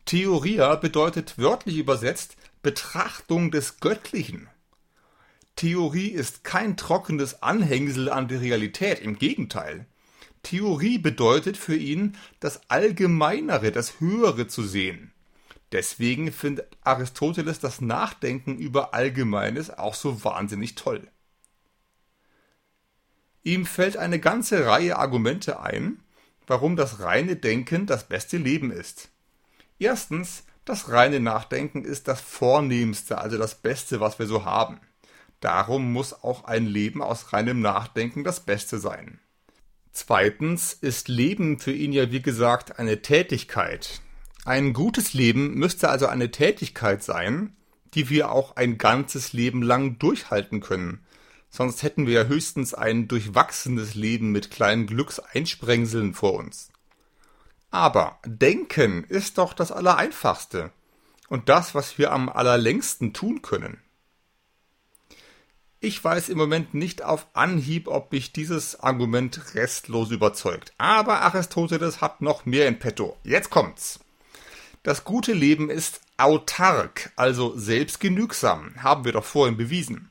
Theoria 0.05 0.73
bedeutet 0.73 1.37
wörtlich 1.37 1.77
übersetzt 1.77 2.37
Betrachtung 2.63 3.51
des 3.51 3.79
Göttlichen. 3.81 4.49
Theorie 5.55 6.07
ist 6.07 6.43
kein 6.43 6.75
trockenes 6.75 7.43
Anhängsel 7.43 8.09
an 8.09 8.27
die 8.27 8.35
Realität, 8.35 8.99
im 8.99 9.19
Gegenteil. 9.19 9.85
Theorie 10.45 10.99
bedeutet 10.99 11.57
für 11.57 11.75
ihn, 11.75 12.15
das 12.39 12.69
Allgemeinere, 12.69 13.71
das 13.71 13.99
Höhere 13.99 14.47
zu 14.47 14.63
sehen. 14.63 15.11
Deswegen 15.71 16.31
findet 16.31 16.77
Aristoteles 16.83 17.59
das 17.59 17.81
Nachdenken 17.81 18.57
über 18.57 18.93
Allgemeines 18.93 19.71
auch 19.71 19.95
so 19.95 20.23
wahnsinnig 20.23 20.75
toll. 20.75 21.07
Ihm 23.41 23.65
fällt 23.65 23.97
eine 23.97 24.19
ganze 24.19 24.67
Reihe 24.67 24.97
Argumente 24.97 25.59
ein, 25.59 25.99
warum 26.45 26.75
das 26.75 26.99
reine 26.99 27.35
Denken 27.35 27.87
das 27.87 28.07
beste 28.07 28.37
Leben 28.37 28.71
ist. 28.71 29.09
Erstens, 29.79 30.43
das 30.63 30.89
reine 30.89 31.19
Nachdenken 31.19 31.83
ist 31.83 32.07
das 32.07 32.21
Vornehmste, 32.21 33.17
also 33.17 33.37
das 33.39 33.55
Beste, 33.55 33.99
was 33.99 34.19
wir 34.19 34.27
so 34.27 34.45
haben. 34.45 34.79
Darum 35.39 35.91
muss 35.91 36.13
auch 36.13 36.43
ein 36.45 36.67
Leben 36.67 37.01
aus 37.01 37.33
reinem 37.33 37.61
Nachdenken 37.61 38.23
das 38.23 38.39
Beste 38.39 38.77
sein. 38.77 39.19
Zweitens 39.95 40.73
ist 40.73 41.07
Leben 41.07 41.57
für 41.57 41.71
ihn 41.71 41.93
ja 41.93 42.11
wie 42.11 42.21
gesagt 42.21 42.79
eine 42.79 43.01
Tätigkeit. 43.01 44.01
Ein 44.43 44.73
gutes 44.73 45.13
Leben 45.13 45.53
müsste 45.53 45.87
also 45.87 46.07
eine 46.07 46.31
Tätigkeit 46.31 47.01
sein, 47.01 47.55
die 47.93 48.09
wir 48.09 48.29
auch 48.29 48.57
ein 48.57 48.77
ganzes 48.77 49.31
Leben 49.31 49.61
lang 49.61 49.97
durchhalten 49.97 50.59
können. 50.59 50.99
Sonst 51.49 51.81
hätten 51.81 52.07
wir 52.07 52.13
ja 52.13 52.23
höchstens 52.25 52.73
ein 52.73 53.07
durchwachsenes 53.07 53.95
Leben 53.95 54.33
mit 54.33 54.51
kleinen 54.51 54.85
Glückseinsprengseln 54.85 56.13
vor 56.13 56.33
uns. 56.33 56.73
Aber 57.71 58.19
denken 58.25 59.05
ist 59.05 59.37
doch 59.37 59.53
das 59.53 59.71
Allereinfachste 59.71 60.73
und 61.29 61.47
das, 61.47 61.73
was 61.73 61.97
wir 61.97 62.11
am 62.11 62.27
allerlängsten 62.27 63.13
tun 63.13 63.41
können. 63.41 63.79
Ich 65.85 66.03
weiß 66.03 66.29
im 66.29 66.39
Moment 66.39 66.73
nicht 66.73 67.03
auf 67.03 67.27
Anhieb, 67.33 67.87
ob 67.87 68.11
mich 68.11 68.33
dieses 68.33 68.79
Argument 68.79 69.53
restlos 69.53 70.09
überzeugt. 70.09 70.73
Aber 70.79 71.21
Aristoteles 71.21 72.01
hat 72.01 72.21
noch 72.21 72.47
mehr 72.47 72.67
in 72.67 72.79
petto. 72.79 73.15
Jetzt 73.23 73.51
kommt's. 73.51 73.99
Das 74.81 75.03
gute 75.03 75.33
Leben 75.33 75.69
ist 75.69 76.01
autark, 76.17 77.11
also 77.15 77.55
selbstgenügsam, 77.55 78.81
haben 78.81 79.05
wir 79.05 79.11
doch 79.11 79.25
vorhin 79.25 79.57
bewiesen. 79.57 80.09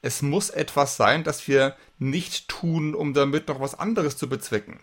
Es 0.00 0.22
muss 0.22 0.48
etwas 0.48 0.96
sein, 0.96 1.22
das 1.22 1.46
wir 1.46 1.76
nicht 1.98 2.48
tun, 2.48 2.94
um 2.94 3.12
damit 3.12 3.46
noch 3.48 3.60
was 3.60 3.78
anderes 3.78 4.16
zu 4.16 4.26
bezwecken. 4.26 4.80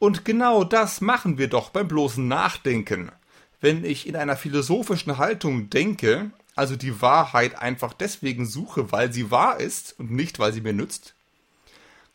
Und 0.00 0.24
genau 0.24 0.64
das 0.64 1.00
machen 1.00 1.38
wir 1.38 1.46
doch 1.46 1.70
beim 1.70 1.86
bloßen 1.86 2.26
Nachdenken. 2.26 3.12
Wenn 3.60 3.84
ich 3.84 4.08
in 4.08 4.16
einer 4.16 4.36
philosophischen 4.36 5.16
Haltung 5.16 5.70
denke, 5.70 6.32
also 6.54 6.76
die 6.76 7.00
Wahrheit 7.00 7.58
einfach 7.58 7.92
deswegen 7.92 8.46
suche, 8.46 8.92
weil 8.92 9.12
sie 9.12 9.30
wahr 9.30 9.60
ist 9.60 9.98
und 9.98 10.10
nicht, 10.10 10.38
weil 10.38 10.52
sie 10.52 10.60
mir 10.60 10.72
nützt, 10.72 11.14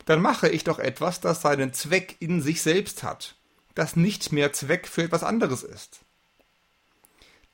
dann 0.05 0.22
mache 0.22 0.50
ich 0.50 0.63
doch 0.63 0.79
etwas, 0.79 1.22
das 1.22 1.41
seinen 1.41 1.74
Zweck 1.74 2.15
in 2.19 2.41
sich 2.41 2.62
selbst 2.62 3.03
hat, 3.03 3.36
das 3.75 3.96
nicht 3.96 4.31
mehr 4.31 4.53
Zweck 4.53 4.88
für 4.88 5.03
etwas 5.03 5.24
anderes 5.24 5.63
ist. 5.63 6.00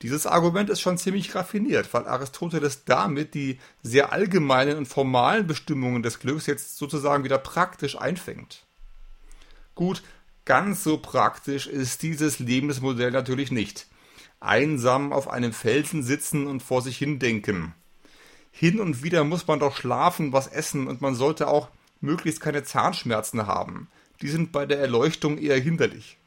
Dieses 0.01 0.27
Argument 0.27 0.69
ist 0.69 0.81
schon 0.81 0.97
ziemlich 0.97 1.33
raffiniert, 1.35 1.93
weil 1.93 2.07
Aristoteles 2.07 2.83
damit 2.85 3.33
die 3.33 3.59
sehr 3.81 4.11
allgemeinen 4.11 4.77
und 4.77 4.87
formalen 4.87 5.47
Bestimmungen 5.47 6.03
des 6.03 6.19
Glücks 6.19 6.47
jetzt 6.47 6.77
sozusagen 6.77 7.23
wieder 7.23 7.37
praktisch 7.37 7.97
einfängt. 7.97 8.65
Gut, 9.73 10.03
ganz 10.43 10.83
so 10.83 10.97
praktisch 10.97 11.67
ist 11.67 12.03
dieses 12.03 12.39
Lebensmodell 12.39 13.11
natürlich 13.11 13.51
nicht. 13.51 13.87
Einsam 14.39 15.13
auf 15.13 15.29
einem 15.29 15.53
Felsen 15.53 16.03
sitzen 16.03 16.47
und 16.47 16.61
vor 16.61 16.81
sich 16.81 16.97
hin 16.97 17.19
denken. 17.19 17.73
Hin 18.51 18.79
und 18.79 19.03
wieder 19.03 19.23
muss 19.23 19.47
man 19.47 19.59
doch 19.59 19.75
schlafen, 19.75 20.31
was 20.31 20.47
essen 20.47 20.87
und 20.87 21.01
man 21.01 21.15
sollte 21.15 21.47
auch 21.47 21.69
möglichst 22.01 22.39
keine 22.39 22.63
Zahnschmerzen 22.63 23.47
haben. 23.47 23.89
Die 24.21 24.29
sind 24.29 24.51
bei 24.51 24.65
der 24.65 24.79
Erleuchtung 24.79 25.37
eher 25.37 25.59
hinderlich. 25.59 26.17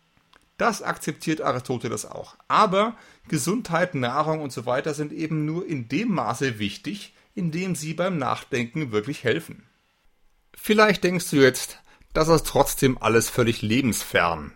Das 0.59 0.83
akzeptiert 0.83 1.41
Aristoteles 1.41 2.05
auch. 2.05 2.37
Aber 2.49 2.97
Gesundheit, 3.29 3.95
Nahrung 3.95 4.43
und 4.43 4.53
so 4.53 4.67
weiter 4.67 4.93
sind 4.93 5.13
eben 5.13 5.45
nur 5.45 5.67
in 5.67 5.89
dem 5.89 6.13
Maße 6.13 6.59
wichtig, 6.59 7.15
in 7.35 7.53
dem 7.53 7.77
sie 7.77 7.95
beim 7.95 8.19
Nachdenken 8.19 8.91
wirklich 8.91 9.23
helfen. 9.23 9.63
Vielleicht 10.55 11.05
denkst 11.05 11.31
du 11.31 11.37
jetzt, 11.37 11.79
das 12.13 12.29
ist 12.29 12.47
trotzdem 12.47 12.99
alles 12.99 13.31
völlig 13.31 13.63
lebensfern. 13.63 14.53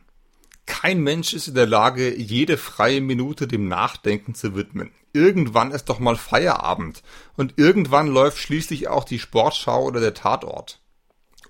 Kein 0.66 1.00
Mensch 1.00 1.32
ist 1.34 1.48
in 1.48 1.54
der 1.54 1.66
Lage, 1.66 2.14
jede 2.14 2.56
freie 2.56 3.00
Minute 3.00 3.46
dem 3.46 3.68
Nachdenken 3.68 4.34
zu 4.34 4.54
widmen. 4.54 4.92
Irgendwann 5.12 5.72
ist 5.72 5.86
doch 5.86 5.98
mal 5.98 6.16
Feierabend 6.16 7.02
und 7.36 7.54
irgendwann 7.56 8.06
läuft 8.06 8.38
schließlich 8.38 8.88
auch 8.88 9.04
die 9.04 9.18
Sportschau 9.18 9.84
oder 9.84 10.00
der 10.00 10.14
Tatort. 10.14 10.80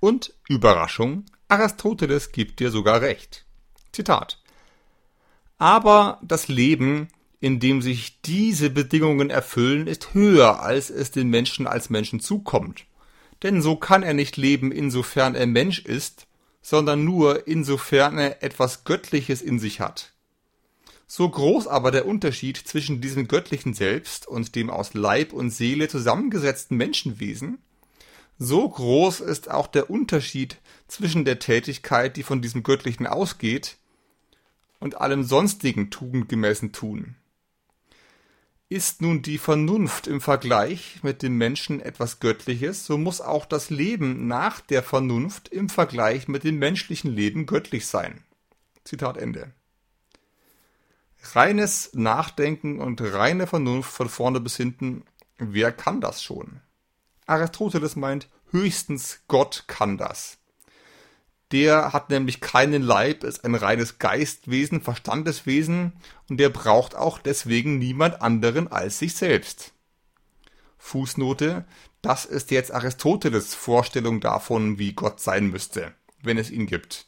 Und 0.01 0.35
Überraschung, 0.49 1.27
Aristoteles 1.49 2.33
gibt 2.33 2.59
dir 2.59 2.71
sogar 2.71 3.01
recht. 3.03 3.47
Zitat 3.93 4.43
aber 5.63 6.19
das 6.23 6.49
Leben, 6.49 7.07
in 7.39 7.61
dem 7.61 7.83
sich 7.83 8.21
diese 8.23 8.69
Bedingungen 8.69 9.31
erfüllen, 9.31 9.87
ist 9.87 10.13
höher, 10.13 10.59
als 10.61 10.91
es 10.91 11.13
den 11.13 11.29
Menschen 11.31 11.69
als 11.69 11.89
Menschen 11.89 12.19
zukommt. 12.19 12.85
Denn 13.45 13.63
so 13.63 13.77
kann 13.77 14.03
er 14.03 14.13
nicht 14.13 14.37
leben, 14.37 14.73
insofern 14.73 15.37
er 15.37 15.47
Mensch 15.47 15.79
ist, 15.79 16.27
sondern 16.63 17.05
nur 17.05 17.47
insofern 17.47 18.19
er 18.19 18.43
etwas 18.43 18.85
Göttliches 18.85 19.43
in 19.43 19.59
sich 19.59 19.81
hat. 19.81 20.13
So 21.07 21.29
groß 21.29 21.67
aber 21.67 21.91
der 21.91 22.07
Unterschied 22.07 22.57
zwischen 22.57 23.03
diesem 23.03 23.29
göttlichen 23.29 23.75
Selbst 23.75 24.27
und 24.27 24.55
dem 24.55 24.71
aus 24.71 24.95
Leib 24.95 25.35
und 25.35 25.51
Seele 25.51 25.89
zusammengesetzten 25.89 26.77
Menschenwesen, 26.79 27.59
so 28.39 28.69
groß 28.69 29.21
ist 29.21 29.51
auch 29.51 29.67
der 29.67 29.91
Unterschied 29.91 30.57
zwischen 30.89 31.25
der 31.25 31.39
Tätigkeit, 31.39 32.17
die 32.17 32.23
von 32.23 32.41
diesem 32.41 32.63
Göttlichen 32.63 33.07
ausgeht, 33.07 33.77
und 34.81 35.01
allem 35.01 35.23
sonstigen 35.23 35.91
tugendgemäßen 35.91 36.73
Tun. 36.73 37.15
Ist 38.73 39.03
nun 39.03 39.21
die 39.21 39.37
Vernunft 39.37 40.07
im 40.07 40.23
Vergleich 40.23 41.01
mit 41.03 41.21
dem 41.21 41.37
Menschen 41.37 41.79
etwas 41.79 42.21
Göttliches, 42.21 42.87
so 42.87 42.97
muss 42.97 43.21
auch 43.21 43.45
das 43.45 43.69
Leben 43.69 44.29
nach 44.29 44.63
der 44.63 44.83
Vernunft 44.83 45.49
im 45.49 45.69
Vergleich 45.69 46.27
mit 46.27 46.43
dem 46.43 46.59
menschlichen 46.59 47.11
Leben 47.15 47.45
göttlich 47.45 47.87
sein. 47.87 48.25
Zitat 48.83 49.19
Ende. 49.19 49.53
Reines 51.35 51.91
Nachdenken 51.93 52.81
und 52.81 53.03
reine 53.03 53.47
Vernunft 53.47 53.93
von 53.93 54.09
vorne 54.09 54.41
bis 54.41 54.57
hinten, 54.57 55.05
wer 55.37 55.71
kann 55.71 56.01
das 56.01 56.23
schon? 56.23 56.63
Aristoteles 57.27 57.95
meint, 57.95 58.31
höchstens 58.53 59.21
Gott 59.29 59.65
kann 59.67 59.99
das. 59.99 60.39
Der 61.53 61.93
hat 61.93 62.09
nämlich 62.09 62.41
keinen 62.41 62.83
Leib, 62.83 63.25
ist 63.25 63.45
ein 63.45 63.55
reines 63.55 63.99
Geistwesen, 63.99 64.81
Verstandeswesen 64.81 65.93
und 66.31 66.39
der 66.39 66.49
braucht 66.49 66.95
auch 66.95 67.19
deswegen 67.19 67.79
niemand 67.79 68.23
anderen 68.23 68.73
als 68.73 68.99
sich 68.99 69.15
selbst. 69.15 69.73
Fußnote, 70.79 71.67
das 72.01 72.25
ist 72.25 72.51
jetzt 72.51 72.73
Aristoteles 72.73 73.55
Vorstellung 73.55 74.21
davon, 74.21 74.79
wie 74.79 74.95
Gott 74.95 75.21
sein 75.21 75.49
müsste, 75.49 75.93
wenn 76.23 76.39
es 76.39 76.51
ihn 76.51 76.67
gibt. 76.67 77.07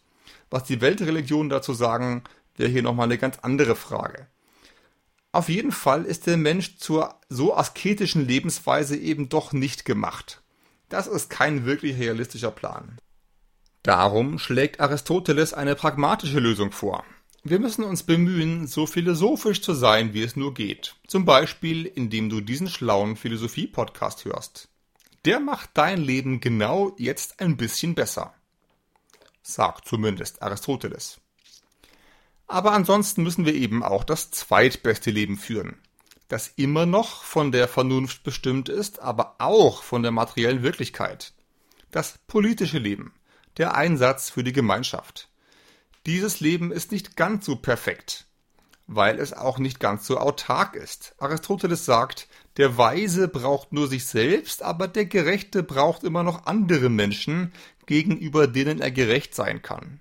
Was 0.50 0.64
die 0.64 0.82
Weltreligionen 0.82 1.48
dazu 1.48 1.72
sagen, 1.72 2.22
wäre 2.56 2.70
hier 2.70 2.82
nochmal 2.82 3.06
eine 3.06 3.18
ganz 3.18 3.38
andere 3.40 3.74
Frage. 3.74 4.28
Auf 5.32 5.48
jeden 5.48 5.72
Fall 5.72 6.04
ist 6.04 6.26
der 6.26 6.36
Mensch 6.36 6.76
zur 6.76 7.18
so 7.28 7.56
asketischen 7.56 8.24
Lebensweise 8.24 8.96
eben 8.96 9.30
doch 9.30 9.52
nicht 9.52 9.84
gemacht. 9.84 10.42
Das 10.90 11.06
ist 11.06 11.30
kein 11.30 11.64
wirklich 11.64 11.98
realistischer 11.98 12.52
Plan. 12.52 12.98
Darum 13.84 14.38
schlägt 14.38 14.80
Aristoteles 14.80 15.52
eine 15.52 15.74
pragmatische 15.74 16.40
Lösung 16.40 16.72
vor. 16.72 17.04
Wir 17.42 17.58
müssen 17.58 17.84
uns 17.84 18.02
bemühen, 18.02 18.66
so 18.66 18.86
philosophisch 18.86 19.60
zu 19.60 19.74
sein, 19.74 20.14
wie 20.14 20.22
es 20.22 20.36
nur 20.36 20.54
geht. 20.54 20.94
Zum 21.06 21.26
Beispiel, 21.26 21.84
indem 21.84 22.30
du 22.30 22.40
diesen 22.40 22.70
schlauen 22.70 23.14
Philosophie-Podcast 23.14 24.24
hörst. 24.24 24.68
Der 25.26 25.38
macht 25.38 25.68
dein 25.74 26.00
Leben 26.00 26.40
genau 26.40 26.96
jetzt 26.96 27.40
ein 27.40 27.58
bisschen 27.58 27.94
besser. 27.94 28.32
Sagt 29.42 29.86
zumindest 29.86 30.40
Aristoteles. 30.40 31.20
Aber 32.46 32.72
ansonsten 32.72 33.22
müssen 33.22 33.44
wir 33.44 33.54
eben 33.54 33.82
auch 33.82 34.04
das 34.04 34.30
zweitbeste 34.30 35.10
Leben 35.10 35.36
führen. 35.36 35.76
Das 36.28 36.48
immer 36.56 36.86
noch 36.86 37.22
von 37.22 37.52
der 37.52 37.68
Vernunft 37.68 38.22
bestimmt 38.22 38.70
ist, 38.70 39.00
aber 39.00 39.34
auch 39.40 39.82
von 39.82 40.02
der 40.02 40.10
materiellen 40.10 40.62
Wirklichkeit. 40.62 41.34
Das 41.90 42.18
politische 42.26 42.78
Leben 42.78 43.12
der 43.56 43.74
Einsatz 43.76 44.30
für 44.30 44.44
die 44.44 44.52
Gemeinschaft. 44.52 45.28
Dieses 46.06 46.40
Leben 46.40 46.72
ist 46.72 46.92
nicht 46.92 47.16
ganz 47.16 47.46
so 47.46 47.56
perfekt, 47.56 48.26
weil 48.86 49.18
es 49.18 49.32
auch 49.32 49.58
nicht 49.58 49.80
ganz 49.80 50.06
so 50.06 50.18
autark 50.18 50.74
ist. 50.74 51.14
Aristoteles 51.18 51.84
sagt, 51.84 52.28
der 52.56 52.76
Weise 52.76 53.28
braucht 53.28 53.72
nur 53.72 53.88
sich 53.88 54.04
selbst, 54.06 54.62
aber 54.62 54.88
der 54.88 55.06
Gerechte 55.06 55.62
braucht 55.62 56.04
immer 56.04 56.22
noch 56.22 56.46
andere 56.46 56.90
Menschen, 56.90 57.52
gegenüber 57.86 58.46
denen 58.46 58.80
er 58.80 58.90
gerecht 58.90 59.34
sein 59.34 59.62
kann. 59.62 60.00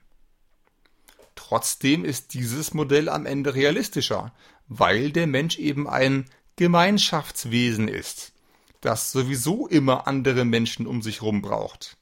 Trotzdem 1.35 2.05
ist 2.05 2.33
dieses 2.33 2.73
Modell 2.73 3.09
am 3.09 3.25
Ende 3.25 3.55
realistischer, 3.55 4.33
weil 4.67 5.11
der 5.11 5.27
Mensch 5.27 5.57
eben 5.57 5.87
ein 5.87 6.25
Gemeinschaftswesen 6.55 7.87
ist, 7.87 8.33
das 8.81 9.11
sowieso 9.11 9.67
immer 9.67 10.07
andere 10.07 10.45
Menschen 10.45 10.85
um 10.85 11.01
sich 11.01 11.21
rum 11.21 11.41
braucht 11.41 11.97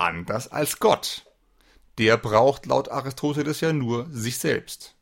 anders 0.00 0.48
als 0.48 0.78
Gott. 0.78 1.26
Der 1.98 2.16
braucht 2.16 2.66
laut 2.66 2.90
Aristoteles 2.90 3.60
ja 3.60 3.72
nur 3.72 4.06
sich 4.10 4.38
selbst. 4.38 4.94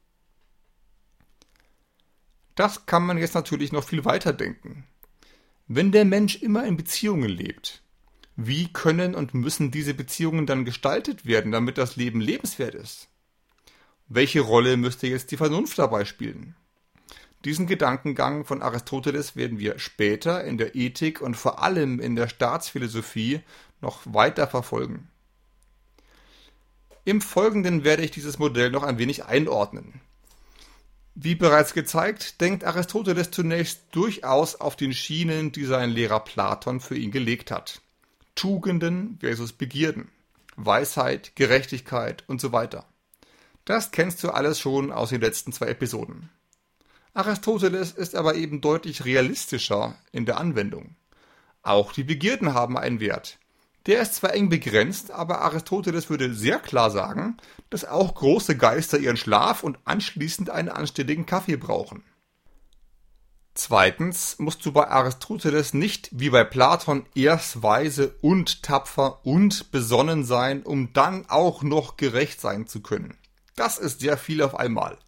Das 2.55 2.87
kann 2.87 3.07
man 3.07 3.19
jetzt 3.19 3.35
natürlich 3.35 3.71
noch 3.71 3.85
viel 3.85 4.05
weiter 4.05 4.33
denken. 4.33 4.85
Wenn 5.69 5.93
der 5.93 6.05
Mensch 6.05 6.43
immer 6.43 6.65
in 6.65 6.77
Beziehungen 6.77 7.29
lebt, 7.29 7.83
wie 8.35 8.73
können 8.73 9.15
und 9.15 9.35
müssen 9.35 9.71
diese 9.71 9.95
Beziehungen 9.95 10.47
dann 10.47 10.65
gestaltet 10.65 11.27
werden, 11.27 11.53
damit 11.53 11.79
das 11.79 11.97
Leben 11.97 12.21
lebenswert 12.21 12.75
ist? 12.75 13.09
Welche 14.09 14.41
Rolle 14.41 14.77
müsste 14.77 15.07
jetzt 15.07 15.31
die 15.31 15.37
Vernunft 15.37 15.79
dabei 15.79 16.05
spielen? 16.05 16.57
Diesen 17.45 17.67
Gedankengang 17.67 18.45
von 18.45 18.63
Aristoteles 18.63 19.37
werden 19.37 19.59
wir 19.61 19.79
später 19.79 20.43
in 20.43 20.59
der 20.59 20.75
Ethik 20.75 21.21
und 21.21 21.37
vor 21.37 21.63
allem 21.63 22.01
in 22.01 22.17
der 22.17 22.29
Staatsphilosophie 22.29 23.41
noch 23.81 24.03
weiter 24.05 24.47
verfolgen. 24.47 25.09
Im 27.05 27.21
Folgenden 27.21 27.85
werde 27.85 28.03
ich 28.03 28.11
dieses 28.11 28.38
Modell 28.38 28.71
noch 28.71 28.83
ein 28.83 28.99
wenig 28.99 29.25
einordnen. 29.25 30.01
Wie 31.14 31.35
bereits 31.35 31.75
gezeigt, 31.75 32.41
denkt 32.41 32.64
Aristoteles 32.64 33.31
zunächst 33.31 33.81
durchaus 33.91 34.57
auf 34.57 34.77
den 34.77 34.93
Schienen, 34.93 35.51
die 35.51 35.64
sein 35.64 35.91
Lehrer 35.91 36.21
Platon 36.21 36.81
für 36.81 36.97
ihn 36.97 37.11
gelegt 37.11 37.51
hat. 37.51 37.81
Tugenden 38.35 39.19
versus 39.21 39.53
Begierden, 39.53 40.11
Weisheit, 40.55 41.35
Gerechtigkeit 41.35 42.23
und 42.29 42.41
so 42.41 42.53
weiter. 42.53 42.85
Das 43.64 43.91
kennst 43.91 44.23
du 44.23 44.31
alles 44.31 44.61
schon 44.61 44.93
aus 44.93 45.11
den 45.11 45.21
letzten 45.21 45.53
zwei 45.53 45.67
Episoden. 45.67 46.31
Aristoteles 47.14 47.91
ist 47.93 48.14
aber 48.14 48.37
eben 48.37 48.61
deutlich 48.61 49.05
realistischer 49.05 49.97
in 50.12 50.25
der 50.25 50.38
Anwendung. 50.38 50.95
Auch 51.62 51.93
die 51.93 52.05
Begierden 52.05 52.55
haben 52.55 52.79
einen 52.79 53.01
Wert. 53.01 53.38
Der 53.88 54.03
ist 54.03 54.16
zwar 54.16 54.35
eng 54.35 54.51
begrenzt, 54.51 55.11
aber 55.11 55.40
Aristoteles 55.40 56.11
würde 56.11 56.35
sehr 56.35 56.59
klar 56.59 56.90
sagen, 56.90 57.38
dass 57.70 57.87
auch 57.87 58.14
große 58.14 58.57
Geister 58.57 58.98
ihren 58.98 59.16
Schlaf 59.16 59.62
und 59.62 59.79
anschließend 59.87 60.51
einen 60.51 60.68
anständigen 60.68 61.24
Kaffee 61.24 61.57
brauchen. 61.57 62.05
Zweitens 63.55 64.38
musst 64.38 64.64
du 64.64 64.72
bei 64.72 64.88
Aristoteles 64.88 65.72
nicht 65.74 66.11
wie 66.12 66.31
bei 66.31 66.44
Platon 66.44 67.07
erst 67.14 67.62
weise 67.62 68.14
und 68.20 68.62
tapfer 68.62 69.24
und 69.24 69.72
besonnen 69.72 70.22
sein, 70.22 70.62
um 70.62 70.92
dann 70.92 71.24
auch 71.29 71.62
noch 71.62 71.96
gerecht 71.96 72.40
sein 72.40 72.66
zu 72.66 72.83
können. 72.83 73.16
Das 73.57 73.79
ist 73.79 74.01
sehr 74.01 74.18
viel 74.18 74.42
auf 74.42 74.55
einmal 74.55 74.98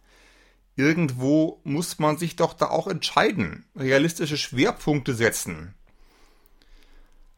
irgendwo 0.75 1.61
muss 1.63 1.99
man 1.99 2.17
sich 2.17 2.35
doch 2.35 2.53
da 2.53 2.67
auch 2.67 2.87
entscheiden, 2.87 3.65
realistische 3.75 4.37
Schwerpunkte 4.37 5.13
setzen. 5.13 5.75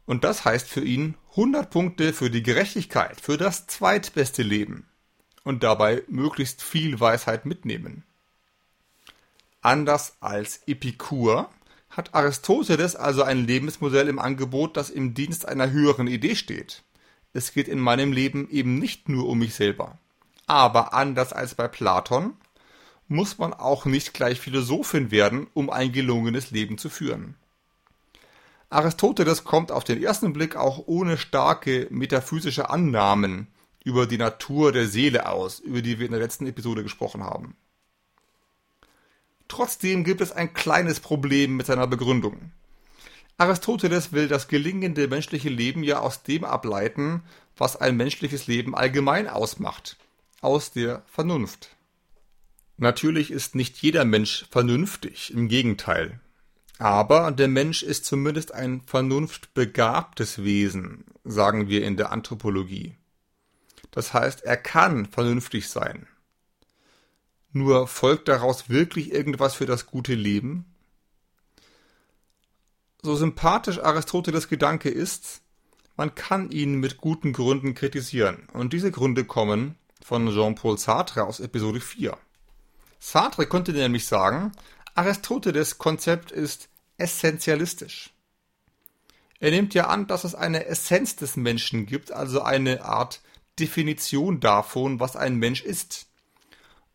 Und 0.06 0.24
das 0.24 0.44
heißt 0.44 0.68
für 0.68 0.84
ihn 0.84 1.16
100 1.30 1.70
Punkte 1.70 2.12
für 2.12 2.30
die 2.30 2.42
Gerechtigkeit, 2.42 3.20
für 3.20 3.36
das 3.36 3.66
zweitbeste 3.66 4.42
Leben. 4.42 4.86
Und 5.42 5.62
dabei 5.62 6.02
möglichst 6.08 6.62
viel 6.62 7.00
Weisheit 7.00 7.44
mitnehmen. 7.44 8.04
Anders 9.60 10.16
als 10.20 10.60
Epikur 10.66 11.50
hat 11.90 12.14
Aristoteles 12.14 12.96
also 12.96 13.22
ein 13.22 13.46
Lebensmodell 13.46 14.08
im 14.08 14.18
Angebot, 14.18 14.76
das 14.76 14.90
im 14.90 15.14
Dienst 15.14 15.46
einer 15.46 15.70
höheren 15.70 16.06
Idee 16.06 16.34
steht. 16.34 16.82
Es 17.32 17.52
geht 17.52 17.68
in 17.68 17.78
meinem 17.78 18.12
Leben 18.12 18.48
eben 18.50 18.78
nicht 18.78 19.08
nur 19.08 19.28
um 19.28 19.38
mich 19.38 19.54
selber. 19.54 19.98
Aber 20.46 20.92
anders 20.92 21.32
als 21.32 21.54
bei 21.54 21.68
Platon 21.68 22.34
muss 23.08 23.38
man 23.38 23.52
auch 23.52 23.84
nicht 23.84 24.14
gleich 24.14 24.40
Philosophin 24.40 25.10
werden, 25.10 25.46
um 25.54 25.70
ein 25.70 25.92
gelungenes 25.92 26.50
Leben 26.50 26.78
zu 26.78 26.88
führen. 26.88 27.36
Aristoteles 28.70 29.44
kommt 29.44 29.70
auf 29.70 29.84
den 29.84 30.02
ersten 30.02 30.32
Blick 30.32 30.56
auch 30.56 30.82
ohne 30.86 31.16
starke 31.16 31.86
metaphysische 31.90 32.70
Annahmen 32.70 33.48
über 33.84 34.06
die 34.06 34.18
Natur 34.18 34.72
der 34.72 34.88
Seele 34.88 35.28
aus, 35.28 35.60
über 35.60 35.82
die 35.82 35.98
wir 35.98 36.06
in 36.06 36.12
der 36.12 36.20
letzten 36.20 36.46
Episode 36.46 36.82
gesprochen 36.82 37.22
haben. 37.22 37.56
Trotzdem 39.46 40.04
gibt 40.04 40.20
es 40.20 40.32
ein 40.32 40.54
kleines 40.54 41.00
Problem 41.00 41.56
mit 41.56 41.66
seiner 41.66 41.86
Begründung. 41.86 42.50
Aristoteles 43.36 44.12
will 44.12 44.28
das 44.28 44.48
gelingende 44.48 45.08
menschliche 45.08 45.48
Leben 45.48 45.82
ja 45.82 46.00
aus 46.00 46.22
dem 46.22 46.44
ableiten, 46.44 47.22
was 47.56 47.76
ein 47.76 47.96
menschliches 47.96 48.46
Leben 48.46 48.74
allgemein 48.74 49.28
ausmacht, 49.28 49.96
aus 50.40 50.72
der 50.72 51.02
Vernunft. 51.06 51.76
Natürlich 52.76 53.30
ist 53.30 53.54
nicht 53.54 53.76
jeder 53.78 54.04
Mensch 54.04 54.46
vernünftig, 54.50 55.32
im 55.32 55.48
Gegenteil. 55.48 56.20
Aber 56.78 57.30
der 57.30 57.48
Mensch 57.48 57.82
ist 57.82 58.04
zumindest 58.04 58.52
ein 58.52 58.80
vernunftbegabtes 58.82 60.42
Wesen, 60.42 61.04
sagen 61.24 61.68
wir 61.68 61.84
in 61.84 61.96
der 61.96 62.10
Anthropologie. 62.10 62.96
Das 63.90 64.12
heißt, 64.12 64.42
er 64.42 64.56
kann 64.56 65.06
vernünftig 65.06 65.68
sein. 65.68 66.08
Nur 67.52 67.86
folgt 67.86 68.26
daraus 68.26 68.68
wirklich 68.68 69.12
irgendwas 69.12 69.54
für 69.54 69.66
das 69.66 69.86
gute 69.86 70.14
Leben? 70.14 70.64
So 73.02 73.14
sympathisch 73.14 73.78
Aristoteles 73.78 74.48
Gedanke 74.48 74.88
ist, 74.88 75.42
man 75.96 76.16
kann 76.16 76.50
ihn 76.50 76.80
mit 76.80 76.96
guten 76.96 77.32
Gründen 77.32 77.74
kritisieren. 77.74 78.48
Und 78.52 78.72
diese 78.72 78.90
Gründe 78.90 79.24
kommen 79.24 79.76
von 80.04 80.28
Jean-Paul 80.28 80.78
Sartre 80.78 81.22
aus 81.22 81.38
Episode 81.38 81.80
4. 81.80 82.18
Sartre 82.98 83.46
konnte 83.46 83.72
nämlich 83.72 84.06
sagen, 84.06 84.50
Aristoteles 84.94 85.78
Konzept 85.78 86.30
ist 86.30 86.68
essentialistisch. 86.98 88.10
Er 89.40 89.50
nimmt 89.50 89.74
ja 89.74 89.88
an, 89.88 90.06
dass 90.06 90.24
es 90.24 90.34
eine 90.34 90.66
Essenz 90.66 91.16
des 91.16 91.36
Menschen 91.36 91.86
gibt, 91.86 92.12
also 92.12 92.42
eine 92.42 92.84
Art 92.84 93.20
Definition 93.58 94.40
davon, 94.40 95.00
was 95.00 95.16
ein 95.16 95.36
Mensch 95.36 95.62
ist. 95.62 96.06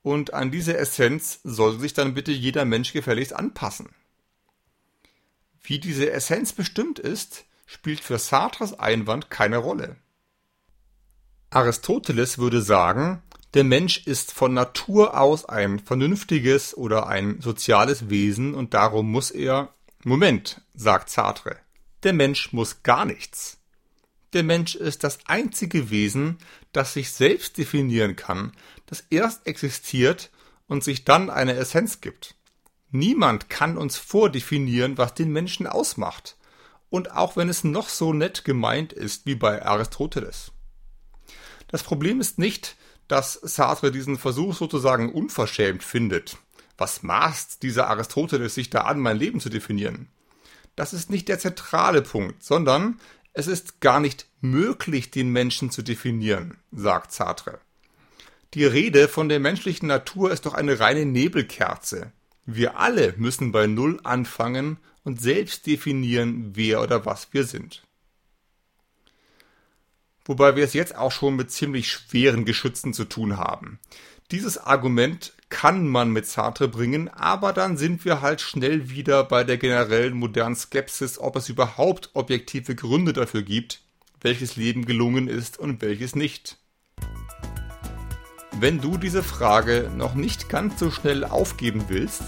Und 0.02 0.34
an 0.34 0.50
diese 0.50 0.78
Essenz 0.78 1.42
sollte 1.44 1.80
sich 1.82 1.94
dann 1.94 2.14
bitte 2.14 2.32
jeder 2.32 2.66
Mensch 2.66 2.94
gefälligst 2.94 3.34
anpassen. 3.34 3.90
Wie 5.62 5.80
diese 5.80 6.10
Essenz 6.10 6.54
bestimmt 6.54 7.00
ist, 7.00 7.44
spielt 7.66 8.00
für 8.00 8.18
Sartres 8.18 8.80
Einwand 8.80 9.30
keine 9.30 9.58
Rolle. 9.58 9.98
Aristoteles 11.52 12.38
würde 12.38 12.62
sagen, 12.62 13.22
der 13.54 13.64
Mensch 13.64 14.06
ist 14.06 14.32
von 14.32 14.54
Natur 14.54 15.20
aus 15.20 15.46
ein 15.46 15.80
vernünftiges 15.80 16.78
oder 16.78 17.08
ein 17.08 17.42
soziales 17.42 18.10
Wesen 18.10 18.54
und 18.54 18.74
darum 18.74 19.12
muss 19.12 19.32
er 19.32 19.74
Moment, 20.04 20.62
sagt 20.74 21.10
Sartre, 21.10 21.58
der 22.04 22.14
Mensch 22.14 22.54
muss 22.54 22.84
gar 22.84 23.06
nichts. 23.06 23.58
Der 24.34 24.44
Mensch 24.44 24.76
ist 24.76 25.04
das 25.04 25.20
einzige 25.26 25.90
Wesen, 25.90 26.38
das 26.72 26.94
sich 26.94 27.12
selbst 27.12 27.58
definieren 27.58 28.16
kann, 28.16 28.54
das 28.86 29.04
erst 29.10 29.48
existiert 29.48 30.30
und 30.68 30.84
sich 30.84 31.04
dann 31.04 31.30
eine 31.30 31.56
Essenz 31.56 32.00
gibt. 32.00 32.36
Niemand 32.92 33.50
kann 33.50 33.78
uns 33.78 33.98
vordefinieren, 33.98 34.98
was 34.98 35.16
den 35.16 35.32
Menschen 35.32 35.68
ausmacht. 35.68 36.38
Und 36.90 37.12
auch 37.12 37.36
wenn 37.36 37.50
es 37.50 37.64
noch 37.64 37.90
so 37.90 38.14
nett 38.14 38.46
gemeint 38.46 38.94
ist 38.94 39.26
wie 39.26 39.36
bei 39.36 39.64
Aristoteles. 39.64 40.52
Das 41.68 41.84
Problem 41.84 42.20
ist 42.20 42.40
nicht, 42.40 42.78
dass 43.10 43.34
Sartre 43.34 43.92
diesen 43.92 44.18
Versuch 44.18 44.56
sozusagen 44.56 45.12
unverschämt 45.12 45.84
findet. 45.84 46.38
Was 46.78 47.04
maßt 47.04 47.62
dieser 47.64 47.90
Aristoteles 47.90 48.56
sich 48.56 48.70
da 48.70 48.82
an, 48.82 49.00
mein 49.00 49.18
Leben 49.18 49.42
zu 49.42 49.50
definieren? 49.50 50.08
Das 50.78 50.94
ist 50.94 51.10
nicht 51.10 51.28
der 51.28 51.40
zentrale 51.40 52.02
Punkt, 52.02 52.42
sondern 52.42 53.00
es 53.34 53.48
ist 53.48 53.82
gar 53.82 54.00
nicht 54.00 54.28
möglich, 54.40 55.12
den 55.12 55.30
Menschen 55.30 55.72
zu 55.72 55.82
definieren, 55.82 56.58
sagt 56.72 57.12
Sartre. 57.12 57.60
Die 58.54 58.66
Rede 58.66 59.08
von 59.08 59.28
der 59.28 59.40
menschlichen 59.40 59.88
Natur 59.88 60.32
ist 60.32 60.46
doch 60.46 60.54
eine 60.54 60.80
reine 60.80 61.06
Nebelkerze. 61.06 62.14
Wir 62.46 62.80
alle 62.80 63.14
müssen 63.18 63.52
bei 63.52 63.68
Null 63.68 64.00
anfangen 64.04 64.78
und 65.04 65.20
selbst 65.20 65.68
definieren, 65.68 66.52
wer 66.54 66.82
oder 66.82 67.06
was 67.06 67.34
wir 67.34 67.44
sind 67.44 67.84
wobei 70.30 70.56
wir 70.56 70.64
es 70.64 70.74
jetzt 70.74 70.96
auch 70.96 71.12
schon 71.12 71.36
mit 71.36 71.50
ziemlich 71.50 71.92
schweren 71.92 72.46
Geschützen 72.46 72.94
zu 72.94 73.06
tun 73.06 73.38
haben. 73.38 73.80
Dieses 74.30 74.60
Argument 74.60 75.34
kann 75.50 75.88
man 75.88 76.12
mit 76.12 76.28
Sartre 76.28 76.68
bringen, 76.68 77.10
aber 77.10 77.52
dann 77.52 77.78
sind 77.78 78.06
wir 78.06 78.22
halt 78.22 78.40
schnell 78.40 78.92
wieder 78.92 79.24
bei 79.24 79.44
der 79.44 79.58
generellen 79.58 80.14
modernen 80.14 80.56
Skepsis, 80.56 81.18
ob 81.18 81.36
es 81.36 81.50
überhaupt 81.50 82.12
objektive 82.14 82.76
Gründe 82.76 83.12
dafür 83.12 83.42
gibt, 83.42 83.82
welches 84.22 84.56
Leben 84.56 84.86
gelungen 84.86 85.28
ist 85.28 85.58
und 85.58 85.82
welches 85.82 86.16
nicht. 86.16 86.58
Wenn 88.60 88.82
du 88.82 88.98
diese 88.98 89.24
Frage 89.24 89.90
noch 89.96 90.14
nicht 90.14 90.48
ganz 90.48 90.78
so 90.78 90.92
schnell 90.92 91.24
aufgeben 91.24 91.86
willst, 91.88 92.22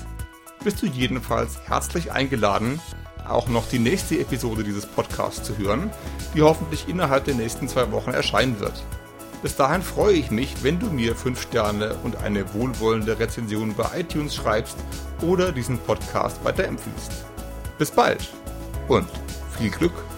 bist 0.64 0.82
du 0.82 0.88
jedenfalls 0.88 1.60
herzlich 1.68 2.12
eingeladen, 2.12 2.80
auch 3.28 3.48
noch 3.48 3.68
die 3.68 3.80
nächste 3.80 4.20
Episode 4.20 4.64
dieses 4.64 4.86
Podcasts 4.86 5.44
zu 5.44 5.58
hören, 5.58 5.90
die 6.34 6.42
hoffentlich 6.42 6.88
innerhalb 6.88 7.26
der 7.26 7.36
nächsten 7.36 7.68
zwei 7.68 7.92
Wochen 7.92 8.12
erscheinen 8.12 8.60
wird. 8.60 8.84
Bis 9.42 9.56
dahin 9.56 9.82
freue 9.82 10.14
ich 10.14 10.30
mich, 10.30 10.64
wenn 10.64 10.80
du 10.80 10.88
mir 10.88 11.16
5 11.16 11.42
Sterne 11.42 11.96
und 12.04 12.18
eine 12.18 12.54
wohlwollende 12.54 13.18
Rezension 13.18 13.74
bei 13.74 14.00
iTunes 14.00 14.36
schreibst 14.36 14.78
oder 15.22 15.52
diesen 15.52 15.80
Podcast 15.80 16.44
weiterempfiehlst. 16.44 17.12
Bis 17.78 17.90
bald 17.90 18.30
und 18.88 19.08
viel 19.58 19.72
Glück! 19.72 20.11